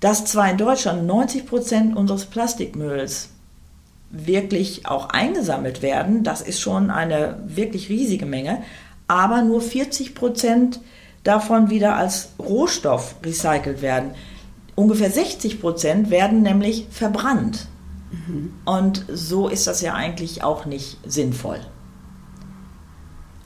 dass 0.00 0.24
zwar 0.24 0.50
in 0.50 0.58
Deutschland 0.58 1.06
90 1.06 1.46
Prozent 1.46 1.96
unseres 1.96 2.26
Plastikmülls 2.26 3.30
wirklich 4.10 4.86
auch 4.86 5.08
eingesammelt 5.08 5.80
werden, 5.80 6.22
das 6.22 6.42
ist 6.42 6.60
schon 6.60 6.90
eine 6.90 7.38
wirklich 7.46 7.88
riesige 7.88 8.26
Menge, 8.26 8.62
aber 9.08 9.42
nur 9.42 9.62
40 9.62 10.14
Prozent 10.14 10.80
davon 11.24 11.70
wieder 11.70 11.96
als 11.96 12.30
Rohstoff 12.38 13.16
recycelt 13.24 13.82
werden. 13.82 14.12
Ungefähr 14.74 15.10
60 15.10 15.60
Prozent 15.60 16.10
werden 16.10 16.42
nämlich 16.42 16.86
verbrannt. 16.90 17.66
Mhm. 18.10 18.52
Und 18.64 19.04
so 19.12 19.48
ist 19.48 19.66
das 19.66 19.80
ja 19.80 19.94
eigentlich 19.94 20.42
auch 20.42 20.66
nicht 20.66 20.98
sinnvoll. 21.06 21.60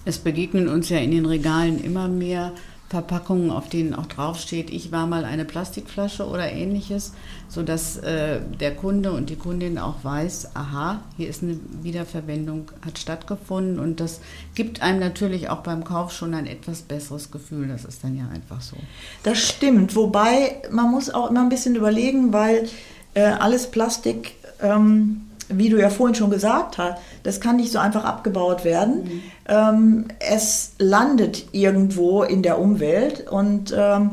Es 0.04 0.18
begegnen 0.18 0.68
uns 0.68 0.88
ja 0.88 0.98
in 0.98 1.10
den 1.10 1.26
Regalen 1.26 1.82
immer 1.82 2.06
mehr 2.06 2.52
Verpackungen, 2.88 3.50
auf 3.50 3.68
denen 3.68 3.94
auch 3.94 4.06
draufsteht, 4.06 4.70
ich 4.70 4.92
war 4.92 5.08
mal 5.08 5.24
eine 5.24 5.44
Plastikflasche 5.44 6.24
oder 6.24 6.52
ähnliches, 6.52 7.14
sodass 7.48 7.96
äh, 7.96 8.40
der 8.60 8.76
Kunde 8.76 9.10
und 9.10 9.28
die 9.28 9.34
Kundin 9.34 9.76
auch 9.76 10.04
weiß, 10.04 10.54
aha, 10.54 11.00
hier 11.16 11.28
ist 11.28 11.42
eine 11.42 11.58
Wiederverwendung, 11.82 12.70
hat 12.84 12.98
stattgefunden. 12.98 13.80
Und 13.80 13.98
das 13.98 14.20
gibt 14.54 14.82
einem 14.82 15.00
natürlich 15.00 15.48
auch 15.48 15.64
beim 15.64 15.82
Kauf 15.82 16.12
schon 16.12 16.32
ein 16.32 16.46
etwas 16.46 16.82
besseres 16.82 17.32
Gefühl, 17.32 17.66
das 17.66 17.84
ist 17.84 18.04
dann 18.04 18.16
ja 18.16 18.28
einfach 18.32 18.60
so. 18.60 18.76
Das 19.24 19.38
stimmt, 19.38 19.96
wobei 19.96 20.62
man 20.70 20.88
muss 20.90 21.10
auch 21.10 21.28
immer 21.30 21.40
ein 21.40 21.48
bisschen 21.48 21.74
überlegen, 21.74 22.32
weil 22.32 22.68
äh, 23.14 23.22
alles 23.22 23.68
Plastik 23.68 24.34
ähm, 24.62 25.25
wie 25.48 25.68
du 25.68 25.78
ja 25.78 25.90
vorhin 25.90 26.14
schon 26.14 26.30
gesagt 26.30 26.78
hast, 26.78 26.98
das 27.22 27.40
kann 27.40 27.56
nicht 27.56 27.72
so 27.72 27.78
einfach 27.78 28.04
abgebaut 28.04 28.64
werden. 28.64 29.04
Mhm. 29.04 29.22
Ähm, 29.48 30.04
es 30.18 30.72
landet 30.78 31.46
irgendwo 31.52 32.22
in 32.22 32.42
der 32.42 32.58
Umwelt 32.58 33.28
und 33.30 33.74
ähm, 33.76 34.10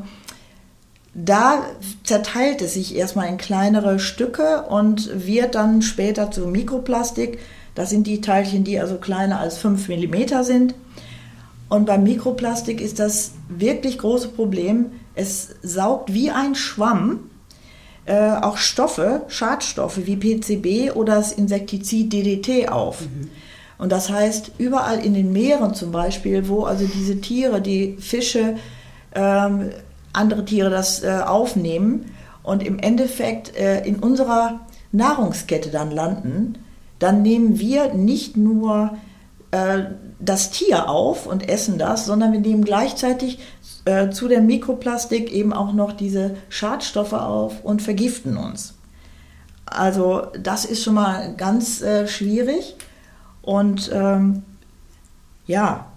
da 1.16 1.64
zerteilt 2.04 2.62
es 2.62 2.74
sich 2.74 2.96
erstmal 2.96 3.28
in 3.28 3.38
kleinere 3.38 4.00
Stücke 4.00 4.64
und 4.64 5.28
wird 5.28 5.56
dann 5.56 5.82
später 5.82 6.32
zu 6.32 6.48
Mikroplastik. 6.48 7.40
Das 7.76 7.90
sind 7.90 8.08
die 8.08 8.22
Teilchen, 8.22 8.64
die 8.64 8.80
also 8.80 8.96
kleiner 8.96 9.40
als 9.40 9.58
5 9.58 9.90
mm 9.90 10.44
sind. 10.44 10.76
Und 11.70 11.86
beim 11.86 12.04
Mikroplastik 12.04 12.82
ist 12.82 13.00
das 13.00 13.32
wirklich 13.48 14.00
große 14.00 14.30
Problem. 14.30 14.88
Es 15.16 15.50
saugt 15.62 16.14
wie 16.14 16.32
ein 16.32 16.56
Schwamm 16.56 17.30
äh, 18.06 18.32
auch 18.34 18.58
Stoffe, 18.58 19.22
Schadstoffe 19.28 20.06
wie 20.06 20.18
PCB 20.18 20.96
oder 20.96 21.16
das 21.16 21.32
Insektizid 21.32 22.12
DDT 22.12 22.70
auf. 22.70 23.02
Mhm. 23.02 23.30
Und 23.78 23.92
das 23.92 24.10
heißt, 24.10 24.52
überall 24.58 25.04
in 25.04 25.14
den 25.14 25.32
Meeren 25.34 25.74
zum 25.74 25.92
Beispiel, 25.92 26.48
wo 26.48 26.64
also 26.64 26.86
diese 26.86 27.20
Tiere, 27.22 27.62
die 27.62 27.98
Fische, 28.00 28.56
ähm, 29.16 29.72
andere 30.14 30.46
Tiere 30.46 30.70
das 30.70 31.04
äh, 31.04 31.22
aufnehmen 31.26 32.12
und 32.44 32.64
im 32.64 32.80
Endeffekt 32.80 33.56
äh, 33.56 33.86
in 33.86 33.98
unserer 33.98 34.62
Nahrungskette 34.92 35.70
dann 35.70 35.92
landen, 35.92 36.60
dann 37.00 37.22
nehmen 37.24 37.60
wir 37.60 37.94
nicht 37.94 38.38
nur 38.38 38.98
äh, 39.52 39.84
das 40.20 40.52
Tier 40.52 40.90
auf 40.90 41.26
und 41.26 41.50
essen 41.50 41.78
das, 41.78 42.06
sondern 42.06 42.32
wir 42.32 42.40
nehmen 42.40 42.64
gleichzeitig 42.64 43.40
äh, 43.86 44.10
zu 44.10 44.28
der 44.28 44.42
Mikroplastik 44.42 45.32
eben 45.32 45.54
auch 45.54 45.74
noch 45.74 45.94
diese 45.94 46.36
Schadstoffe 46.50 47.14
auf 47.14 47.64
und 47.64 47.82
vergiften 47.82 48.38
uns. 48.38 48.76
Also 49.66 50.28
das 50.40 50.66
ist 50.66 50.84
schon 50.84 50.94
mal 50.94 51.36
ganz 51.36 51.82
äh, 51.82 52.08
schwierig 52.08 52.76
und 53.42 53.92
ähm, 53.94 54.44
ja, 55.48 55.88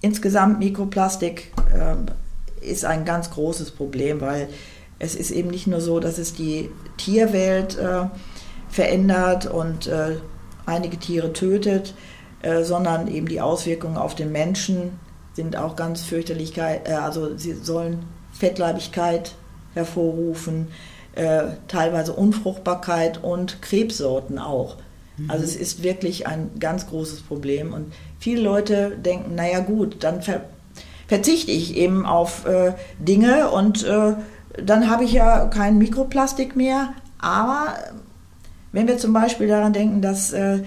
insgesamt 0.00 0.58
Mikroplastik 0.58 1.52
äh, 1.74 1.96
ist 2.66 2.84
ein 2.84 3.04
ganz 3.04 3.30
großes 3.30 3.72
Problem, 3.72 4.20
weil 4.20 4.48
es 4.98 5.14
ist 5.14 5.30
eben 5.30 5.50
nicht 5.50 5.66
nur 5.66 5.80
so, 5.80 6.00
dass 6.00 6.18
es 6.18 6.32
die 6.32 6.70
Tierwelt 6.96 7.78
äh, 7.78 8.06
verändert 8.68 9.46
und 9.46 9.86
äh, 9.86 10.16
einige 10.66 10.98
Tiere 10.98 11.32
tötet, 11.32 11.94
äh, 12.42 12.62
sondern 12.62 13.08
eben 13.08 13.28
die 13.28 13.40
Auswirkungen 13.40 13.96
auf 13.96 14.14
den 14.14 14.32
Menschen 14.32 14.98
sind 15.38 15.56
auch 15.56 15.76
ganz 15.76 16.02
fürchterlich. 16.02 16.58
Äh, 16.58 16.80
also 17.00 17.36
sie 17.36 17.52
sollen 17.52 18.00
Fettleibigkeit 18.32 19.36
hervorrufen, 19.72 20.66
äh, 21.14 21.44
teilweise 21.68 22.12
Unfruchtbarkeit 22.12 23.22
und 23.22 23.62
Krebssorten 23.62 24.40
auch. 24.40 24.76
Mhm. 25.16 25.30
Also 25.30 25.44
es 25.44 25.54
ist 25.54 25.84
wirklich 25.84 26.26
ein 26.26 26.50
ganz 26.58 26.88
großes 26.88 27.20
Problem 27.20 27.72
und 27.72 27.92
viele 28.18 28.42
Leute 28.42 28.96
denken, 28.96 29.36
naja 29.36 29.60
gut, 29.60 29.98
dann 30.00 30.22
ver 30.22 30.42
verzichte 31.06 31.52
ich 31.52 31.74
eben 31.76 32.04
auf 32.04 32.44
äh, 32.44 32.72
Dinge 32.98 33.50
und 33.50 33.82
äh, 33.84 34.14
dann 34.62 34.90
habe 34.90 35.04
ich 35.04 35.12
ja 35.12 35.46
kein 35.46 35.78
Mikroplastik 35.78 36.54
mehr. 36.54 36.92
Aber 37.18 37.76
wenn 38.72 38.88
wir 38.88 38.98
zum 38.98 39.14
Beispiel 39.14 39.46
daran 39.48 39.72
denken, 39.72 40.02
dass 40.02 40.32
äh, 40.32 40.58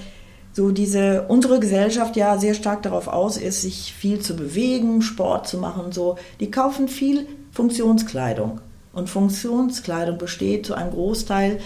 so 0.54 0.72
diese 0.72 1.24
unsere 1.28 1.60
Gesellschaft 1.60 2.16
ja 2.16 2.38
sehr 2.38 2.54
stark 2.54 2.84
darauf 2.84 3.08
aus 3.08 3.38
ist, 3.38 3.62
sich 3.62 3.94
viel 3.94 4.20
zu 4.20 4.36
bewegen, 4.36 5.02
Sport 5.02 5.48
zu 5.48 5.58
machen 5.58 5.92
so, 5.92 6.18
die 6.40 6.52
kaufen 6.52 6.88
viel 6.88 7.28
Funktionskleidung. 7.52 8.60
Und 8.94 9.10
Funktionskleidung 9.10 10.18
besteht 10.18 10.66
zu 10.66 10.74
einem 10.74 10.92
Großteil 10.92 11.60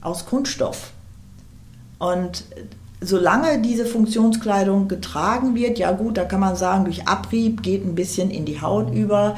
aus 0.00 0.26
Kunststoff. 0.26 0.90
Und 1.98 2.44
solange 3.00 3.60
diese 3.60 3.86
Funktionskleidung 3.86 4.88
getragen 4.88 5.54
wird, 5.54 5.78
ja 5.78 5.92
gut, 5.92 6.16
da 6.16 6.24
kann 6.24 6.40
man 6.40 6.56
sagen, 6.56 6.84
durch 6.84 7.06
Abrieb 7.06 7.62
geht 7.62 7.84
ein 7.84 7.94
bisschen 7.94 8.30
in 8.30 8.44
die 8.44 8.60
Haut 8.60 8.92
über, 8.92 9.36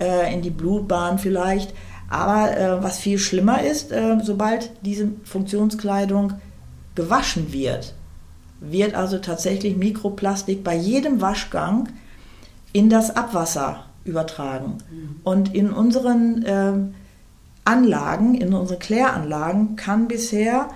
äh, 0.00 0.32
in 0.32 0.42
die 0.42 0.50
Blutbahn 0.50 1.18
vielleicht. 1.18 1.72
Aber 2.10 2.56
äh, 2.56 2.82
was 2.82 2.98
viel 2.98 3.18
schlimmer 3.18 3.62
ist, 3.62 3.92
äh, 3.92 4.18
sobald 4.22 4.70
diese 4.82 5.10
Funktionskleidung 5.24 6.34
gewaschen 6.94 7.52
wird, 7.52 7.94
wird 8.60 8.94
also 8.94 9.18
tatsächlich 9.18 9.76
Mikroplastik 9.76 10.64
bei 10.64 10.74
jedem 10.74 11.20
Waschgang 11.20 11.88
in 12.72 12.90
das 12.90 13.14
Abwasser 13.14 13.84
übertragen. 14.04 14.78
Mhm. 14.90 15.20
Und 15.24 15.54
in 15.54 15.70
unseren 15.70 16.42
äh, 16.44 16.72
Anlagen, 17.64 18.34
in 18.34 18.54
unseren 18.54 18.78
Kläranlagen 18.78 19.76
kann 19.76 20.08
bisher 20.08 20.70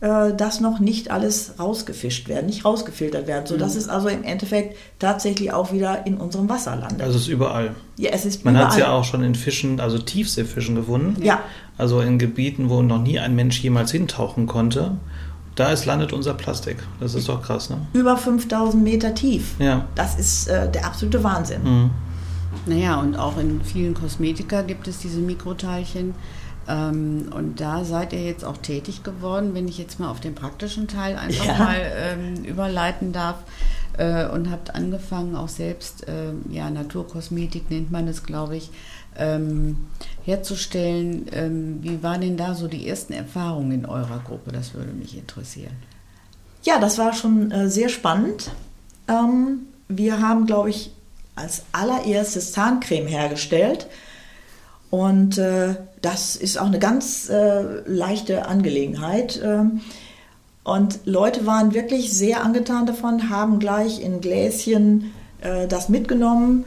äh, 0.00 0.34
das 0.34 0.60
noch 0.60 0.78
nicht 0.78 1.10
alles 1.10 1.54
rausgefischt 1.58 2.28
werden, 2.28 2.46
nicht 2.46 2.64
rausgefiltert 2.64 3.26
werden, 3.26 3.46
sodass 3.46 3.74
mhm. 3.74 3.80
es 3.80 3.88
also 3.88 4.08
im 4.08 4.24
Endeffekt 4.24 4.76
tatsächlich 4.98 5.52
auch 5.52 5.72
wieder 5.72 6.06
in 6.06 6.18
unserem 6.18 6.48
Wasser 6.48 6.76
landet. 6.76 7.02
Also 7.02 7.16
es 7.16 7.22
ist 7.22 7.28
überall. 7.28 7.74
Ja, 7.96 8.10
es 8.12 8.26
ist 8.26 8.44
Man 8.44 8.58
hat 8.58 8.72
es 8.72 8.78
ja 8.78 8.92
auch 8.92 9.04
schon 9.04 9.22
in 9.22 9.34
Fischen, 9.34 9.80
also 9.80 9.98
Tiefseefischen 9.98 10.74
gefunden. 10.74 11.22
Ja. 11.22 11.40
Also 11.78 12.00
in 12.00 12.18
Gebieten, 12.18 12.68
wo 12.68 12.82
noch 12.82 13.00
nie 13.00 13.18
ein 13.18 13.34
Mensch 13.34 13.60
jemals 13.60 13.90
hintauchen 13.90 14.46
konnte. 14.46 14.92
Da 15.56 15.72
ist 15.72 15.86
landet 15.86 16.12
unser 16.12 16.34
Plastik. 16.34 16.76
Das 17.00 17.14
ist 17.14 17.28
doch 17.28 17.42
krass, 17.42 17.70
ne? 17.70 17.78
Über 17.94 18.16
5000 18.16 18.84
Meter 18.84 19.14
tief. 19.14 19.54
Ja. 19.58 19.86
Das 19.94 20.18
ist 20.18 20.48
äh, 20.48 20.70
der 20.70 20.84
absolute 20.84 21.24
Wahnsinn. 21.24 21.64
Mhm. 21.64 21.90
Naja, 22.66 23.00
und 23.00 23.16
auch 23.16 23.38
in 23.38 23.62
vielen 23.62 23.94
Kosmetika 23.94 24.62
gibt 24.62 24.86
es 24.86 24.98
diese 24.98 25.20
Mikroteilchen. 25.20 26.14
Ähm, 26.68 27.30
und 27.34 27.58
da 27.60 27.84
seid 27.84 28.12
ihr 28.12 28.24
jetzt 28.24 28.44
auch 28.44 28.58
tätig 28.58 29.02
geworden, 29.02 29.54
wenn 29.54 29.66
ich 29.66 29.78
jetzt 29.78 29.98
mal 29.98 30.10
auf 30.10 30.20
den 30.20 30.34
praktischen 30.34 30.88
Teil 30.88 31.16
einfach 31.16 31.46
ja. 31.46 31.58
mal 31.58 31.80
ähm, 31.96 32.44
überleiten 32.44 33.12
darf. 33.12 33.36
Äh, 33.96 34.26
und 34.26 34.50
habt 34.50 34.74
angefangen, 34.74 35.36
auch 35.36 35.48
selbst, 35.48 36.06
äh, 36.06 36.32
ja, 36.50 36.68
Naturkosmetik 36.68 37.70
nennt 37.70 37.90
man 37.90 38.08
es, 38.08 38.24
glaube 38.24 38.56
ich, 38.56 38.70
ähm, 39.18 39.88
herzustellen. 40.24 41.26
Ähm, 41.32 41.78
wie 41.82 42.02
waren 42.02 42.20
denn 42.20 42.36
da 42.36 42.54
so 42.54 42.68
die 42.68 42.88
ersten 42.88 43.12
Erfahrungen 43.12 43.72
in 43.72 43.86
eurer 43.86 44.20
Gruppe? 44.24 44.52
Das 44.52 44.74
würde 44.74 44.92
mich 44.92 45.16
interessieren. 45.16 45.74
Ja, 46.62 46.78
das 46.78 46.98
war 46.98 47.12
schon 47.12 47.50
äh, 47.50 47.68
sehr 47.68 47.88
spannend. 47.88 48.50
Ähm, 49.08 49.66
wir 49.88 50.20
haben, 50.20 50.46
glaube 50.46 50.70
ich, 50.70 50.90
als 51.36 51.62
allererstes 51.72 52.52
Zahncreme 52.52 53.06
hergestellt 53.06 53.86
und 54.90 55.38
äh, 55.38 55.74
das 56.00 56.36
ist 56.36 56.58
auch 56.58 56.66
eine 56.66 56.78
ganz 56.78 57.28
äh, 57.28 57.80
leichte 57.86 58.46
Angelegenheit. 58.46 59.40
Ähm, 59.44 59.80
und 60.64 61.00
Leute 61.04 61.46
waren 61.46 61.74
wirklich 61.74 62.12
sehr 62.12 62.42
angetan 62.42 62.86
davon, 62.86 63.30
haben 63.30 63.58
gleich 63.58 64.00
in 64.00 64.20
Gläschen 64.20 65.12
äh, 65.40 65.66
das 65.66 65.88
mitgenommen. 65.88 66.64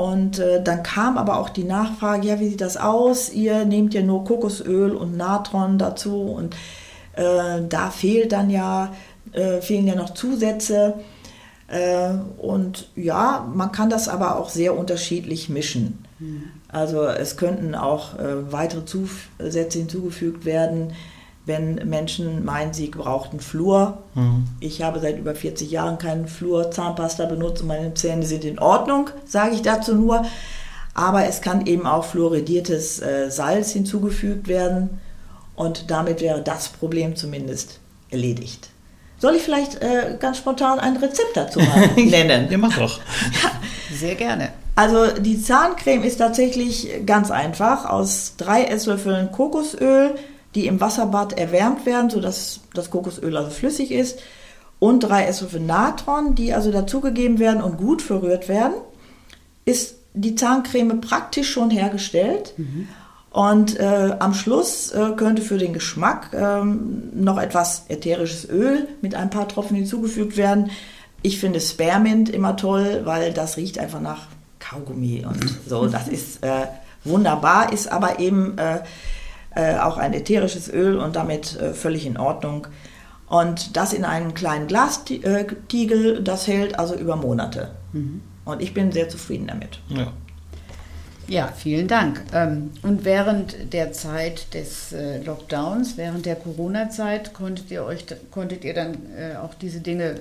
Und 0.00 0.38
äh, 0.38 0.62
dann 0.62 0.82
kam 0.82 1.18
aber 1.18 1.38
auch 1.38 1.50
die 1.50 1.64
Nachfrage, 1.64 2.26
ja, 2.26 2.40
wie 2.40 2.48
sieht 2.48 2.62
das 2.62 2.78
aus? 2.78 3.30
Ihr 3.30 3.66
nehmt 3.66 3.92
ja 3.92 4.00
nur 4.00 4.24
Kokosöl 4.24 4.92
und 4.92 5.14
Natron 5.14 5.76
dazu 5.76 6.22
und 6.22 6.56
äh, 7.16 7.60
da 7.68 7.90
fehlt 7.90 8.32
dann 8.32 8.48
ja, 8.48 8.94
äh, 9.32 9.60
fehlen 9.60 9.86
ja 9.86 9.94
noch 9.94 10.14
Zusätze. 10.14 10.94
und 12.38 12.88
ja, 12.96 13.46
man 13.54 13.70
kann 13.70 13.90
das 13.90 14.08
aber 14.08 14.40
auch 14.40 14.48
sehr 14.48 14.76
unterschiedlich 14.76 15.48
mischen. 15.48 16.04
Mhm. 16.18 16.44
Also 16.66 17.04
es 17.04 17.36
könnten 17.36 17.76
auch 17.76 18.18
äh, 18.18 18.50
weitere 18.50 18.84
Zusätze 18.86 19.78
hinzugefügt 19.78 20.44
werden, 20.44 20.94
wenn 21.46 21.76
Menschen 21.88 22.44
meinen, 22.44 22.72
sie 22.72 22.88
brauchten 22.88 23.40
Flur. 23.40 23.98
Mhm. 24.14 24.46
Ich 24.60 24.82
habe 24.82 25.00
seit 25.00 25.18
über 25.18 25.34
40 25.34 25.70
Jahren 25.70 25.98
keinen 25.98 26.28
Flur-Zahnpasta 26.28 27.26
benutzt 27.26 27.62
und 27.62 27.68
meine 27.68 27.94
Zähne 27.94 28.24
sind 28.24 28.44
in 28.44 28.58
Ordnung, 28.58 29.10
sage 29.26 29.54
ich 29.54 29.62
dazu 29.62 29.94
nur. 29.94 30.24
Aber 30.94 31.24
es 31.24 31.40
kann 31.40 31.66
eben 31.66 31.86
auch 31.86 32.04
fluoridiertes 32.04 33.00
äh, 33.00 33.30
Salz 33.30 33.72
hinzugefügt 33.72 34.48
werden 34.48 35.00
und 35.54 35.90
damit 35.90 36.20
wäre 36.20 36.42
das 36.42 36.68
Problem 36.68 37.16
zumindest 37.16 37.80
erledigt. 38.10 38.70
Soll 39.18 39.34
ich 39.34 39.42
vielleicht 39.42 39.82
äh, 39.82 40.16
ganz 40.18 40.38
spontan 40.38 40.78
ein 40.78 40.96
Rezept 40.96 41.36
dazu 41.36 41.60
nennen? 41.96 42.48
ja, 42.50 42.58
mach 42.58 42.76
doch. 42.76 42.98
Ja. 42.98 43.50
Sehr 43.94 44.14
gerne. 44.14 44.52
Also 44.76 45.08
die 45.08 45.40
Zahncreme 45.42 46.04
ist 46.04 46.16
tatsächlich 46.16 46.88
ganz 47.04 47.30
einfach. 47.30 47.84
Aus 47.84 48.34
drei 48.38 48.64
Esslöffeln 48.64 49.30
Kokosöl, 49.30 50.14
die 50.54 50.66
im 50.66 50.80
Wasserbad 50.80 51.38
erwärmt 51.38 51.86
werden, 51.86 52.10
sodass 52.10 52.60
das 52.74 52.90
Kokosöl 52.90 53.36
also 53.36 53.50
flüssig 53.50 53.90
ist, 53.90 54.20
und 54.78 55.00
drei 55.00 55.26
Esslöffel 55.26 55.60
Natron, 55.60 56.34
die 56.34 56.54
also 56.54 56.72
dazugegeben 56.72 57.38
werden 57.38 57.62
und 57.62 57.76
gut 57.76 58.00
verrührt 58.02 58.48
werden, 58.48 58.74
ist 59.64 59.96
die 60.14 60.34
Zahncreme 60.34 61.00
praktisch 61.00 61.50
schon 61.50 61.70
hergestellt. 61.70 62.54
Mhm. 62.56 62.88
Und 63.30 63.78
äh, 63.78 64.16
am 64.18 64.34
Schluss 64.34 64.90
äh, 64.90 65.12
könnte 65.16 65.42
für 65.42 65.58
den 65.58 65.72
Geschmack 65.72 66.30
ähm, 66.32 67.10
noch 67.14 67.38
etwas 67.38 67.84
ätherisches 67.88 68.48
Öl 68.48 68.88
mit 69.02 69.14
ein 69.14 69.30
paar 69.30 69.46
Tropfen 69.46 69.76
hinzugefügt 69.76 70.36
werden. 70.36 70.70
Ich 71.22 71.38
finde 71.38 71.60
Spearmint 71.60 72.28
immer 72.30 72.56
toll, 72.56 73.02
weil 73.04 73.32
das 73.32 73.56
riecht 73.56 73.78
einfach 73.78 74.00
nach 74.00 74.26
Kaugummi 74.58 75.24
und 75.26 75.58
so. 75.68 75.86
Das 75.86 76.08
ist 76.08 76.42
äh, 76.42 76.66
wunderbar, 77.04 77.72
ist 77.72 77.92
aber 77.92 78.18
eben 78.18 78.56
äh, 79.54 79.74
äh, 79.74 79.78
auch 79.78 79.98
ein 79.98 80.14
ätherisches 80.14 80.72
Öl 80.72 80.98
und 80.98 81.16
damit 81.16 81.58
äh, 81.60 81.74
völlig 81.74 82.06
in 82.06 82.16
Ordnung. 82.16 82.66
Und 83.28 83.76
das 83.76 83.92
in 83.92 84.04
einem 84.04 84.34
kleinen 84.34 84.66
Glastiegel, 84.66 86.22
das 86.22 86.46
hält 86.46 86.78
also 86.78 86.94
über 86.94 87.16
Monate. 87.16 87.72
Mhm. 87.92 88.22
Und 88.44 88.62
ich 88.62 88.74
bin 88.74 88.92
sehr 88.92 89.08
zufrieden 89.08 89.46
damit. 89.48 89.80
Ja. 89.88 90.12
Ja, 91.28 91.52
vielen 91.56 91.86
Dank. 91.86 92.24
Ähm, 92.32 92.72
und 92.82 93.04
während 93.04 93.72
der 93.72 93.92
Zeit 93.92 94.52
des 94.52 94.92
äh, 94.92 95.22
Lockdowns, 95.22 95.96
während 95.96 96.26
der 96.26 96.34
Corona-Zeit, 96.34 97.34
konntet 97.34 97.70
ihr 97.70 97.84
euch, 97.84 98.04
konntet 98.32 98.64
ihr 98.64 98.74
dann 98.74 98.96
äh, 99.16 99.36
auch 99.36 99.54
diese 99.54 99.80
Dinge 99.80 100.16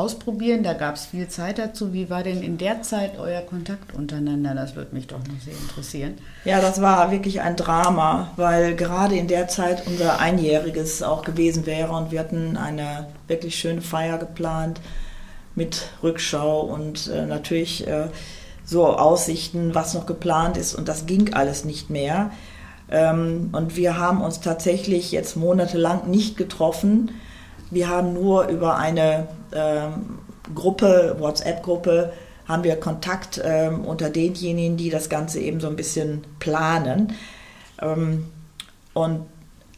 ausprobieren. 0.00 0.62
Da 0.62 0.72
gab 0.72 0.94
es 0.94 1.06
viel 1.06 1.28
Zeit 1.28 1.58
dazu. 1.58 1.92
Wie 1.92 2.08
war 2.08 2.22
denn 2.22 2.42
in 2.42 2.56
der 2.56 2.82
Zeit 2.82 3.18
euer 3.18 3.42
Kontakt 3.42 3.94
untereinander? 3.94 4.54
Das 4.54 4.74
würde 4.74 4.94
mich 4.94 5.06
doch 5.06 5.18
noch 5.18 5.40
sehr 5.44 5.54
interessieren. 5.54 6.14
Ja, 6.44 6.60
das 6.60 6.80
war 6.80 7.10
wirklich 7.10 7.40
ein 7.42 7.56
Drama, 7.56 8.30
weil 8.36 8.74
gerade 8.74 9.16
in 9.16 9.28
der 9.28 9.48
Zeit 9.48 9.86
unser 9.86 10.18
Einjähriges 10.18 11.02
auch 11.02 11.22
gewesen 11.22 11.66
wäre 11.66 11.92
und 11.92 12.10
wir 12.10 12.20
hatten 12.20 12.56
eine 12.56 13.08
wirklich 13.28 13.56
schöne 13.56 13.82
Feier 13.82 14.18
geplant 14.18 14.80
mit 15.54 15.90
Rückschau 16.02 16.60
und 16.60 17.08
äh, 17.08 17.26
natürlich 17.26 17.86
äh, 17.86 18.08
so 18.64 18.86
Aussichten, 18.86 19.74
was 19.74 19.94
noch 19.94 20.06
geplant 20.06 20.56
ist 20.56 20.74
und 20.74 20.88
das 20.88 21.06
ging 21.06 21.34
alles 21.34 21.64
nicht 21.64 21.90
mehr. 21.90 22.30
Ähm, 22.90 23.50
und 23.52 23.76
wir 23.76 23.98
haben 23.98 24.22
uns 24.22 24.40
tatsächlich 24.40 25.12
jetzt 25.12 25.36
monatelang 25.36 26.08
nicht 26.08 26.36
getroffen 26.36 27.10
wir 27.70 27.88
haben 27.88 28.12
nur 28.12 28.48
über 28.48 28.76
eine 28.76 29.28
ähm, 29.52 30.18
Gruppe, 30.54 31.16
WhatsApp-Gruppe, 31.18 32.12
haben 32.46 32.64
wir 32.64 32.76
Kontakt 32.76 33.40
ähm, 33.44 33.84
unter 33.84 34.10
denjenigen, 34.10 34.76
die 34.76 34.90
das 34.90 35.08
Ganze 35.08 35.40
eben 35.40 35.60
so 35.60 35.68
ein 35.68 35.76
bisschen 35.76 36.24
planen. 36.40 37.14
Ähm, 37.80 38.26
und 38.92 39.26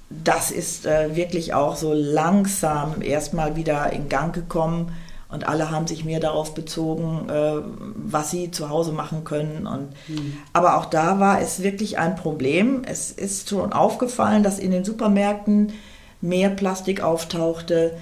das 0.09 0.51
ist 0.51 0.87
äh, 0.87 1.15
wirklich 1.15 1.55
auch 1.55 1.77
so 1.77 1.93
langsam 1.93 3.03
erstmal 3.03 3.57
wieder 3.57 3.93
in 3.93 4.09
Gang 4.09 4.35
gekommen 4.35 4.93
und 5.33 5.49
alle 5.49 5.71
haben 5.71 5.87
sich 5.87 6.05
mehr 6.05 6.21
darauf 6.21 6.53
bezogen, 6.53 7.29
äh, 7.31 7.63
was 7.97 8.31
sie 8.31 8.51
zu 8.51 8.69
Hause 8.69 8.93
machen 8.93 9.25
können. 9.25 9.67
Und, 9.67 9.89
mhm. 10.09 10.37
Aber 10.53 10.77
auch 10.77 10.85
da 10.85 11.21
war 11.21 11.41
es 11.41 11.63
wirklich 11.63 11.99
ein 11.99 12.17
Problem. 12.17 12.83
Es 12.85 13.11
ist 13.11 13.49
schon 13.49 13.73
aufgefallen, 13.73 14.43
dass 14.43 14.59
in 14.59 14.71
den 14.71 14.85
Supermärkten 14.85 15.73
mehr 16.23 16.49
Plastik 16.49 17.03
auftauchte, 17.03 17.93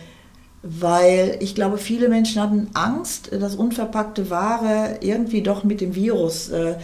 weil 0.63 1.39
ich 1.41 1.55
glaube, 1.55 1.79
viele 1.79 2.09
Menschen 2.09 2.41
hatten 2.41 2.69
Angst, 2.75 3.31
dass 3.33 3.57
unverpackte 3.57 4.31
Ware 4.31 4.99
irgendwie 5.01 5.43
doch 5.43 5.65
mit 5.65 5.81
dem 5.81 5.95
Virus 5.95 6.51
äh, 6.51 6.75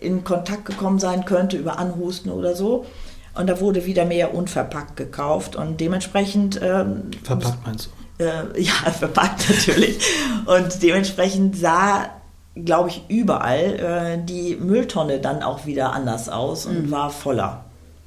in 0.00 0.24
Kontakt 0.24 0.64
gekommen 0.64 0.98
sein 0.98 1.24
könnte 1.24 1.56
über 1.56 1.78
Anhusten 1.78 2.30
oder 2.30 2.54
so. 2.54 2.86
Und 3.34 3.48
da 3.48 3.60
wurde 3.60 3.84
wieder 3.84 4.04
mehr 4.04 4.34
unverpackt 4.34 4.96
gekauft 4.96 5.56
und 5.56 5.80
dementsprechend. 5.80 6.58
Ähm, 6.62 7.10
Verpackt 7.22 7.66
meinst 7.66 7.90
du? 8.18 8.24
Äh, 8.24 8.60
ja, 8.62 8.72
verpackt 8.98 9.50
natürlich. 9.50 9.98
Und 10.46 10.82
dementsprechend 10.82 11.56
sah, 11.56 12.08
glaube 12.54 12.90
ich, 12.90 13.02
überall 13.08 14.18
äh, 14.20 14.24
die 14.24 14.56
Mülltonne 14.56 15.18
dann 15.18 15.42
auch 15.42 15.66
wieder 15.66 15.92
anders 15.92 16.28
aus 16.28 16.64
und 16.64 16.86
mhm. 16.86 16.90
war 16.90 17.10
voller. 17.10 17.64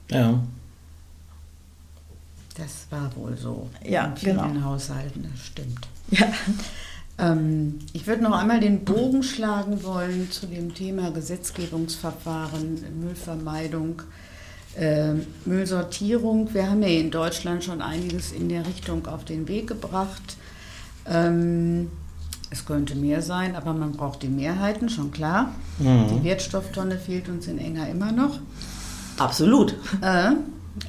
Ja. 0.09 0.39
Das 2.59 2.87
war 2.89 3.15
wohl 3.15 3.37
so. 3.37 3.69
Ja, 3.83 4.05
in 4.05 4.17
vielen 4.17 4.53
genau. 4.53 4.65
Haushalten, 4.65 5.27
das 5.31 5.45
stimmt. 5.45 5.87
Ja. 6.11 6.27
Ähm, 7.19 7.79
ich 7.93 8.07
würde 8.07 8.23
noch 8.23 8.31
einmal 8.31 8.59
den 8.59 8.85
Bogen 8.85 9.23
schlagen 9.23 9.83
wollen 9.83 10.31
zu 10.31 10.47
dem 10.47 10.73
Thema 10.73 11.11
Gesetzgebungsverfahren, 11.11 12.79
Müllvermeidung. 13.01 14.01
Äh, 14.75 15.15
Müllsortierung. 15.45 16.53
Wir 16.53 16.69
haben 16.69 16.81
ja 16.81 16.89
in 16.89 17.11
Deutschland 17.11 17.63
schon 17.63 17.81
einiges 17.81 18.31
in 18.31 18.49
der 18.49 18.65
Richtung 18.65 19.05
auf 19.07 19.25
den 19.25 19.47
Weg 19.47 19.67
gebracht. 19.67 20.37
Ähm, 21.05 21.89
es 22.51 22.65
könnte 22.65 22.95
mehr 22.95 23.21
sein, 23.21 23.55
aber 23.55 23.73
man 23.73 23.93
braucht 23.93 24.23
die 24.23 24.29
Mehrheiten, 24.29 24.89
schon 24.89 25.11
klar. 25.11 25.53
Mhm. 25.79 26.05
Die 26.13 26.23
Wertstofftonne 26.23 26.97
fehlt 26.97 27.29
uns 27.29 27.47
in 27.47 27.59
Enger 27.59 27.89
immer 27.89 28.11
noch. 28.11 28.39
Absolut. 29.17 29.75
Äh, 30.01 30.31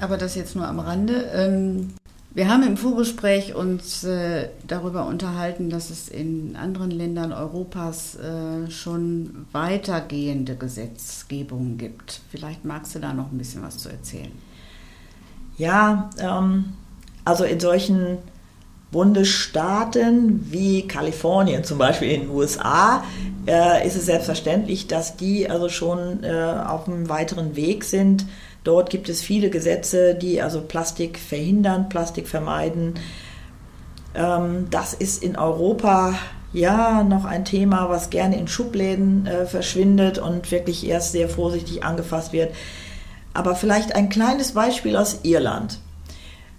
aber 0.00 0.16
das 0.16 0.34
jetzt 0.34 0.56
nur 0.56 0.66
am 0.66 0.80
Rande. 0.80 1.30
Ähm, 1.34 1.90
wir 2.32 2.48
haben 2.48 2.62
im 2.62 2.76
Vorgespräch 2.76 3.56
uns 3.56 4.04
äh, 4.04 4.50
darüber 4.66 5.06
unterhalten, 5.06 5.68
dass 5.68 5.90
es 5.90 6.08
in 6.08 6.54
anderen 6.54 6.92
Ländern 6.92 7.32
Europas 7.32 8.16
äh, 8.16 8.70
schon 8.70 9.46
weitergehende 9.50 10.54
Gesetzgebungen 10.54 11.76
gibt. 11.76 12.20
Vielleicht 12.30 12.64
magst 12.64 12.94
du 12.94 13.00
da 13.00 13.12
noch 13.12 13.32
ein 13.32 13.38
bisschen 13.38 13.62
was 13.62 13.78
zu 13.78 13.88
erzählen. 13.88 14.30
Ja, 15.58 16.08
ähm, 16.20 16.66
also 17.24 17.42
in 17.42 17.58
solchen 17.58 18.18
Bundesstaaten 18.92 20.46
wie 20.52 20.86
Kalifornien 20.86 21.64
zum 21.64 21.78
Beispiel 21.78 22.10
in 22.10 22.20
den 22.22 22.30
USA 22.30 23.04
äh, 23.46 23.86
ist 23.86 23.96
es 23.96 24.06
selbstverständlich, 24.06 24.86
dass 24.86 25.16
die 25.16 25.50
also 25.50 25.68
schon 25.68 26.22
äh, 26.22 26.32
auf 26.66 26.88
einem 26.88 27.08
weiteren 27.08 27.56
Weg 27.56 27.84
sind 27.84 28.24
Dort 28.64 28.90
gibt 28.90 29.08
es 29.08 29.22
viele 29.22 29.50
Gesetze, 29.50 30.14
die 30.14 30.42
also 30.42 30.60
Plastik 30.60 31.18
verhindern, 31.18 31.88
Plastik 31.88 32.28
vermeiden. 32.28 32.94
Ähm, 34.14 34.68
das 34.70 34.92
ist 34.94 35.22
in 35.22 35.36
Europa 35.36 36.14
ja 36.52 37.02
noch 37.04 37.24
ein 37.24 37.44
Thema, 37.44 37.88
was 37.88 38.10
gerne 38.10 38.36
in 38.36 38.48
Schubläden 38.48 39.26
äh, 39.26 39.46
verschwindet 39.46 40.18
und 40.18 40.50
wirklich 40.50 40.86
erst 40.86 41.12
sehr 41.12 41.28
vorsichtig 41.28 41.84
angefasst 41.84 42.32
wird. 42.32 42.54
Aber 43.32 43.54
vielleicht 43.54 43.94
ein 43.94 44.08
kleines 44.08 44.52
Beispiel 44.52 44.96
aus 44.96 45.20
Irland. 45.22 45.78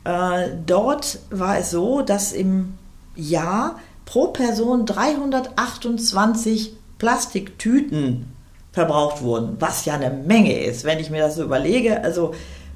Äh, 0.04 0.50
dort 0.66 1.20
war 1.30 1.58
es 1.58 1.72
so, 1.72 2.02
dass 2.02 2.32
im 2.32 2.78
Jahr 3.16 3.78
pro 4.06 4.28
Person 4.28 4.86
328 4.86 6.74
Plastiktüten 6.98 8.31
verbraucht 8.72 9.22
wurden, 9.22 9.58
was 9.60 9.86
ja 9.86 9.96
eine 9.96 10.10
Menge 10.10 10.58
ist, 10.64 10.84
wenn 10.84 11.00
ich 11.00 11.10
mir 11.10 11.22
das 11.22 11.36
so 11.36 11.44
überlege, 11.44 12.04
also 12.04 12.34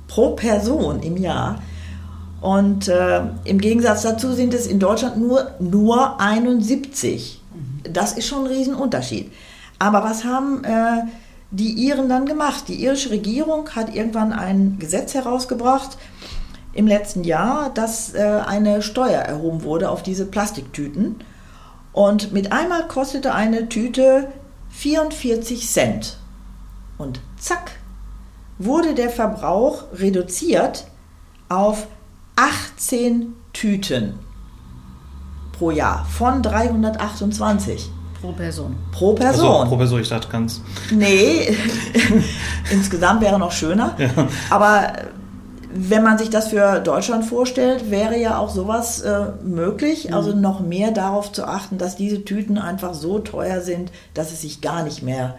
pro 0.08 0.32
Person 0.32 1.02
im 1.02 1.18
Jahr. 1.18 1.62
Und 2.42 2.88
äh, 2.88 3.22
im 3.46 3.60
Gegensatz 3.60 4.04
dazu 4.04 4.34
sind 4.34 4.54
es 4.54 4.68
in 4.68 4.80
Deutschland 4.80 5.18
nur, 5.18 5.52
nur 5.60 6.20
71. 6.20 7.42
Das 7.92 8.14
ist 8.14 8.28
schon 8.28 8.46
ein 8.46 8.52
Riesenunterschied. 8.52 9.32
Aber 9.80 10.04
was 10.04 10.26
haben 10.26 10.64
äh, 10.64 11.04
die 11.52 11.72
Iren 11.88 12.10
dann 12.10 12.26
gemacht? 12.26 12.66
Die 12.68 12.84
irische 12.84 13.10
Regierung 13.10 13.70
hat 13.70 13.96
irgendwann 13.96 14.34
ein 14.34 14.78
Gesetz 14.80 15.14
herausgebracht 15.14 15.98
im 16.74 16.88
letzten 16.88 17.24
Jahr, 17.24 17.72
dass 17.74 18.14
äh, 18.14 18.42
eine 18.46 18.82
Steuer 18.82 19.22
erhoben 19.22 19.64
wurde 19.64 19.90
auf 19.90 20.04
diese 20.04 20.26
Plastiktüten. 20.26 21.16
Und 21.94 22.34
mit 22.34 22.52
einmal 22.52 22.88
kostete 22.88 23.34
eine 23.34 23.70
Tüte 23.70 24.28
44 24.78 25.68
Cent. 25.68 26.18
Und 26.98 27.20
zack, 27.38 27.72
wurde 28.58 28.94
der 28.94 29.10
Verbrauch 29.10 29.84
reduziert 29.94 30.86
auf 31.50 31.88
18 32.36 33.34
Tüten 33.54 34.20
pro 35.58 35.72
Jahr 35.72 36.06
von 36.06 36.42
328. 36.42 37.90
Pro 38.22 38.32
Person. 38.32 38.76
Pro 38.92 39.14
Person. 39.14 39.46
Also, 39.46 39.70
pro 39.70 39.78
Person, 39.78 40.02
ich 40.02 40.10
dachte 40.10 40.28
ganz. 40.30 40.62
Nee, 40.92 41.56
insgesamt 42.72 43.22
wäre 43.22 43.38
noch 43.38 43.52
schöner. 43.52 43.96
Ja. 43.98 44.10
Aber 44.50 44.94
wenn 45.78 46.04
man 46.04 46.18
sich 46.18 46.30
das 46.30 46.48
für 46.48 46.80
Deutschland 46.80 47.26
vorstellt, 47.26 47.92
wäre 47.92 48.18
ja 48.18 48.38
auch 48.38 48.50
sowas 48.50 49.02
äh, 49.02 49.32
möglich. 49.44 50.08
Mhm. 50.08 50.14
Also 50.14 50.34
noch 50.34 50.62
mehr 50.62 50.92
darauf 50.92 51.32
zu 51.34 51.46
achten, 51.46 51.78
dass 51.78 51.98
diese 51.98 52.24
Tüten 52.24 52.58
einfach 52.58 52.94
so 52.94 53.20
teuer 53.20 53.60
sind, 53.60 53.92
dass 54.14 54.32
es 54.32 54.42
sich 54.42 54.62
gar 54.62 54.84
nicht 54.84 55.04
mehr 55.04 55.38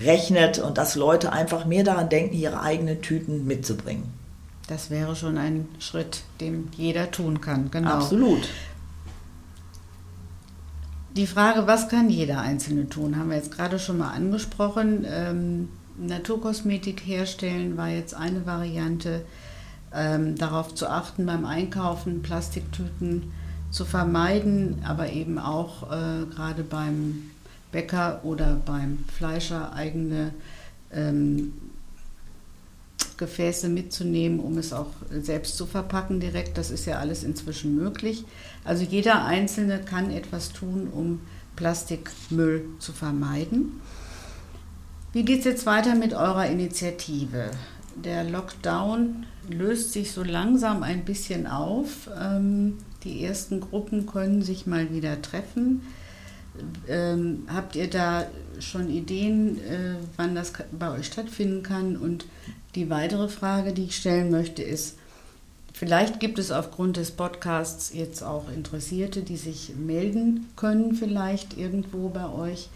rechnet 0.00 0.58
und 0.58 0.78
dass 0.78 0.96
Leute 0.96 1.32
einfach 1.32 1.66
mehr 1.66 1.84
daran 1.84 2.08
denken, 2.08 2.34
ihre 2.34 2.60
eigenen 2.60 3.02
Tüten 3.02 3.46
mitzubringen. 3.46 4.04
Das 4.68 4.88
wäre 4.88 5.14
schon 5.14 5.36
ein 5.36 5.68
Schritt, 5.78 6.22
den 6.40 6.70
jeder 6.76 7.10
tun 7.10 7.42
kann. 7.42 7.70
Genau. 7.70 7.90
Absolut. 7.90 8.48
Die 11.14 11.26
Frage, 11.26 11.66
was 11.66 11.88
kann 11.88 12.08
jeder 12.08 12.40
Einzelne 12.40 12.88
tun, 12.88 13.18
haben 13.18 13.28
wir 13.28 13.36
jetzt 13.36 13.52
gerade 13.52 13.78
schon 13.78 13.98
mal 13.98 14.12
angesprochen. 14.12 15.06
Ähm, 15.06 15.68
Naturkosmetik 15.98 17.02
herstellen 17.06 17.76
war 17.76 17.88
jetzt 17.88 18.14
eine 18.14 18.46
Variante 18.46 19.24
ähm, 19.94 20.36
darauf 20.36 20.74
zu 20.74 20.88
achten 20.88 21.26
beim 21.26 21.44
Einkaufen, 21.44 22.22
Plastiktüten 22.22 23.32
zu 23.70 23.84
vermeiden, 23.84 24.82
aber 24.84 25.10
eben 25.10 25.38
auch 25.38 25.90
äh, 25.90 26.26
gerade 26.26 26.62
beim 26.62 27.30
Bäcker 27.72 28.20
oder 28.24 28.56
beim 28.64 29.04
Fleischer 29.16 29.72
eigene 29.72 30.32
ähm, 30.92 31.52
Gefäße 33.16 33.68
mitzunehmen, 33.68 34.40
um 34.40 34.58
es 34.58 34.72
auch 34.72 34.90
selbst 35.10 35.56
zu 35.56 35.66
verpacken 35.66 36.20
direkt. 36.20 36.58
Das 36.58 36.70
ist 36.70 36.86
ja 36.86 36.98
alles 36.98 37.22
inzwischen 37.22 37.76
möglich. 37.76 38.24
Also 38.64 38.84
jeder 38.84 39.24
Einzelne 39.24 39.80
kann 39.80 40.10
etwas 40.10 40.52
tun, 40.52 40.88
um 40.92 41.20
Plastikmüll 41.56 42.64
zu 42.78 42.92
vermeiden. 42.92 43.80
Wie 45.12 45.24
geht 45.24 45.40
es 45.40 45.44
jetzt 45.44 45.66
weiter 45.66 45.94
mit 45.94 46.12
eurer 46.12 46.46
Initiative? 46.46 47.50
Der 47.96 48.24
Lockdown 48.24 49.26
löst 49.48 49.92
sich 49.92 50.12
so 50.12 50.22
langsam 50.22 50.82
ein 50.82 51.04
bisschen 51.04 51.46
auf. 51.46 52.08
Ähm, 52.20 52.78
die 53.04 53.24
ersten 53.24 53.60
Gruppen 53.60 54.06
können 54.06 54.42
sich 54.42 54.66
mal 54.66 54.92
wieder 54.92 55.20
treffen. 55.22 55.82
Ähm, 56.88 57.44
habt 57.48 57.76
ihr 57.76 57.90
da 57.90 58.26
schon 58.60 58.88
Ideen, 58.88 59.58
äh, 59.58 59.96
wann 60.16 60.34
das 60.34 60.52
bei 60.72 60.90
euch 60.90 61.06
stattfinden 61.06 61.62
kann? 61.62 61.96
Und 61.96 62.26
die 62.74 62.90
weitere 62.90 63.28
Frage, 63.28 63.72
die 63.72 63.84
ich 63.84 63.96
stellen 63.96 64.30
möchte, 64.30 64.62
ist, 64.62 64.96
vielleicht 65.72 66.20
gibt 66.20 66.38
es 66.38 66.50
aufgrund 66.50 66.96
des 66.96 67.10
Podcasts 67.10 67.92
jetzt 67.92 68.22
auch 68.22 68.48
Interessierte, 68.50 69.22
die 69.22 69.36
sich 69.36 69.74
melden 69.76 70.48
können, 70.56 70.94
vielleicht 70.94 71.58
irgendwo 71.58 72.08
bei 72.08 72.28
euch 72.28 72.68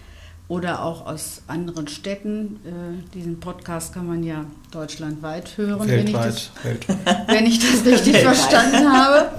oder 0.49 0.83
auch 0.83 1.07
aus 1.07 1.43
anderen 1.47 1.89
Städten. 1.89 2.59
Äh, 2.65 3.15
diesen 3.15 3.39
Podcast 3.39 3.93
kann 3.93 4.07
man 4.07 4.25
ja 4.25 4.45
deutschlandweit 4.71 5.57
hören, 5.57 5.87
weltweit, 5.87 6.51
wenn, 6.63 6.77
ich 6.77 6.83
das, 6.83 7.17
wenn 7.29 7.47
ich 7.47 7.59
das 7.59 7.85
richtig 7.85 8.17
verstanden 8.19 8.91
habe. 8.91 9.31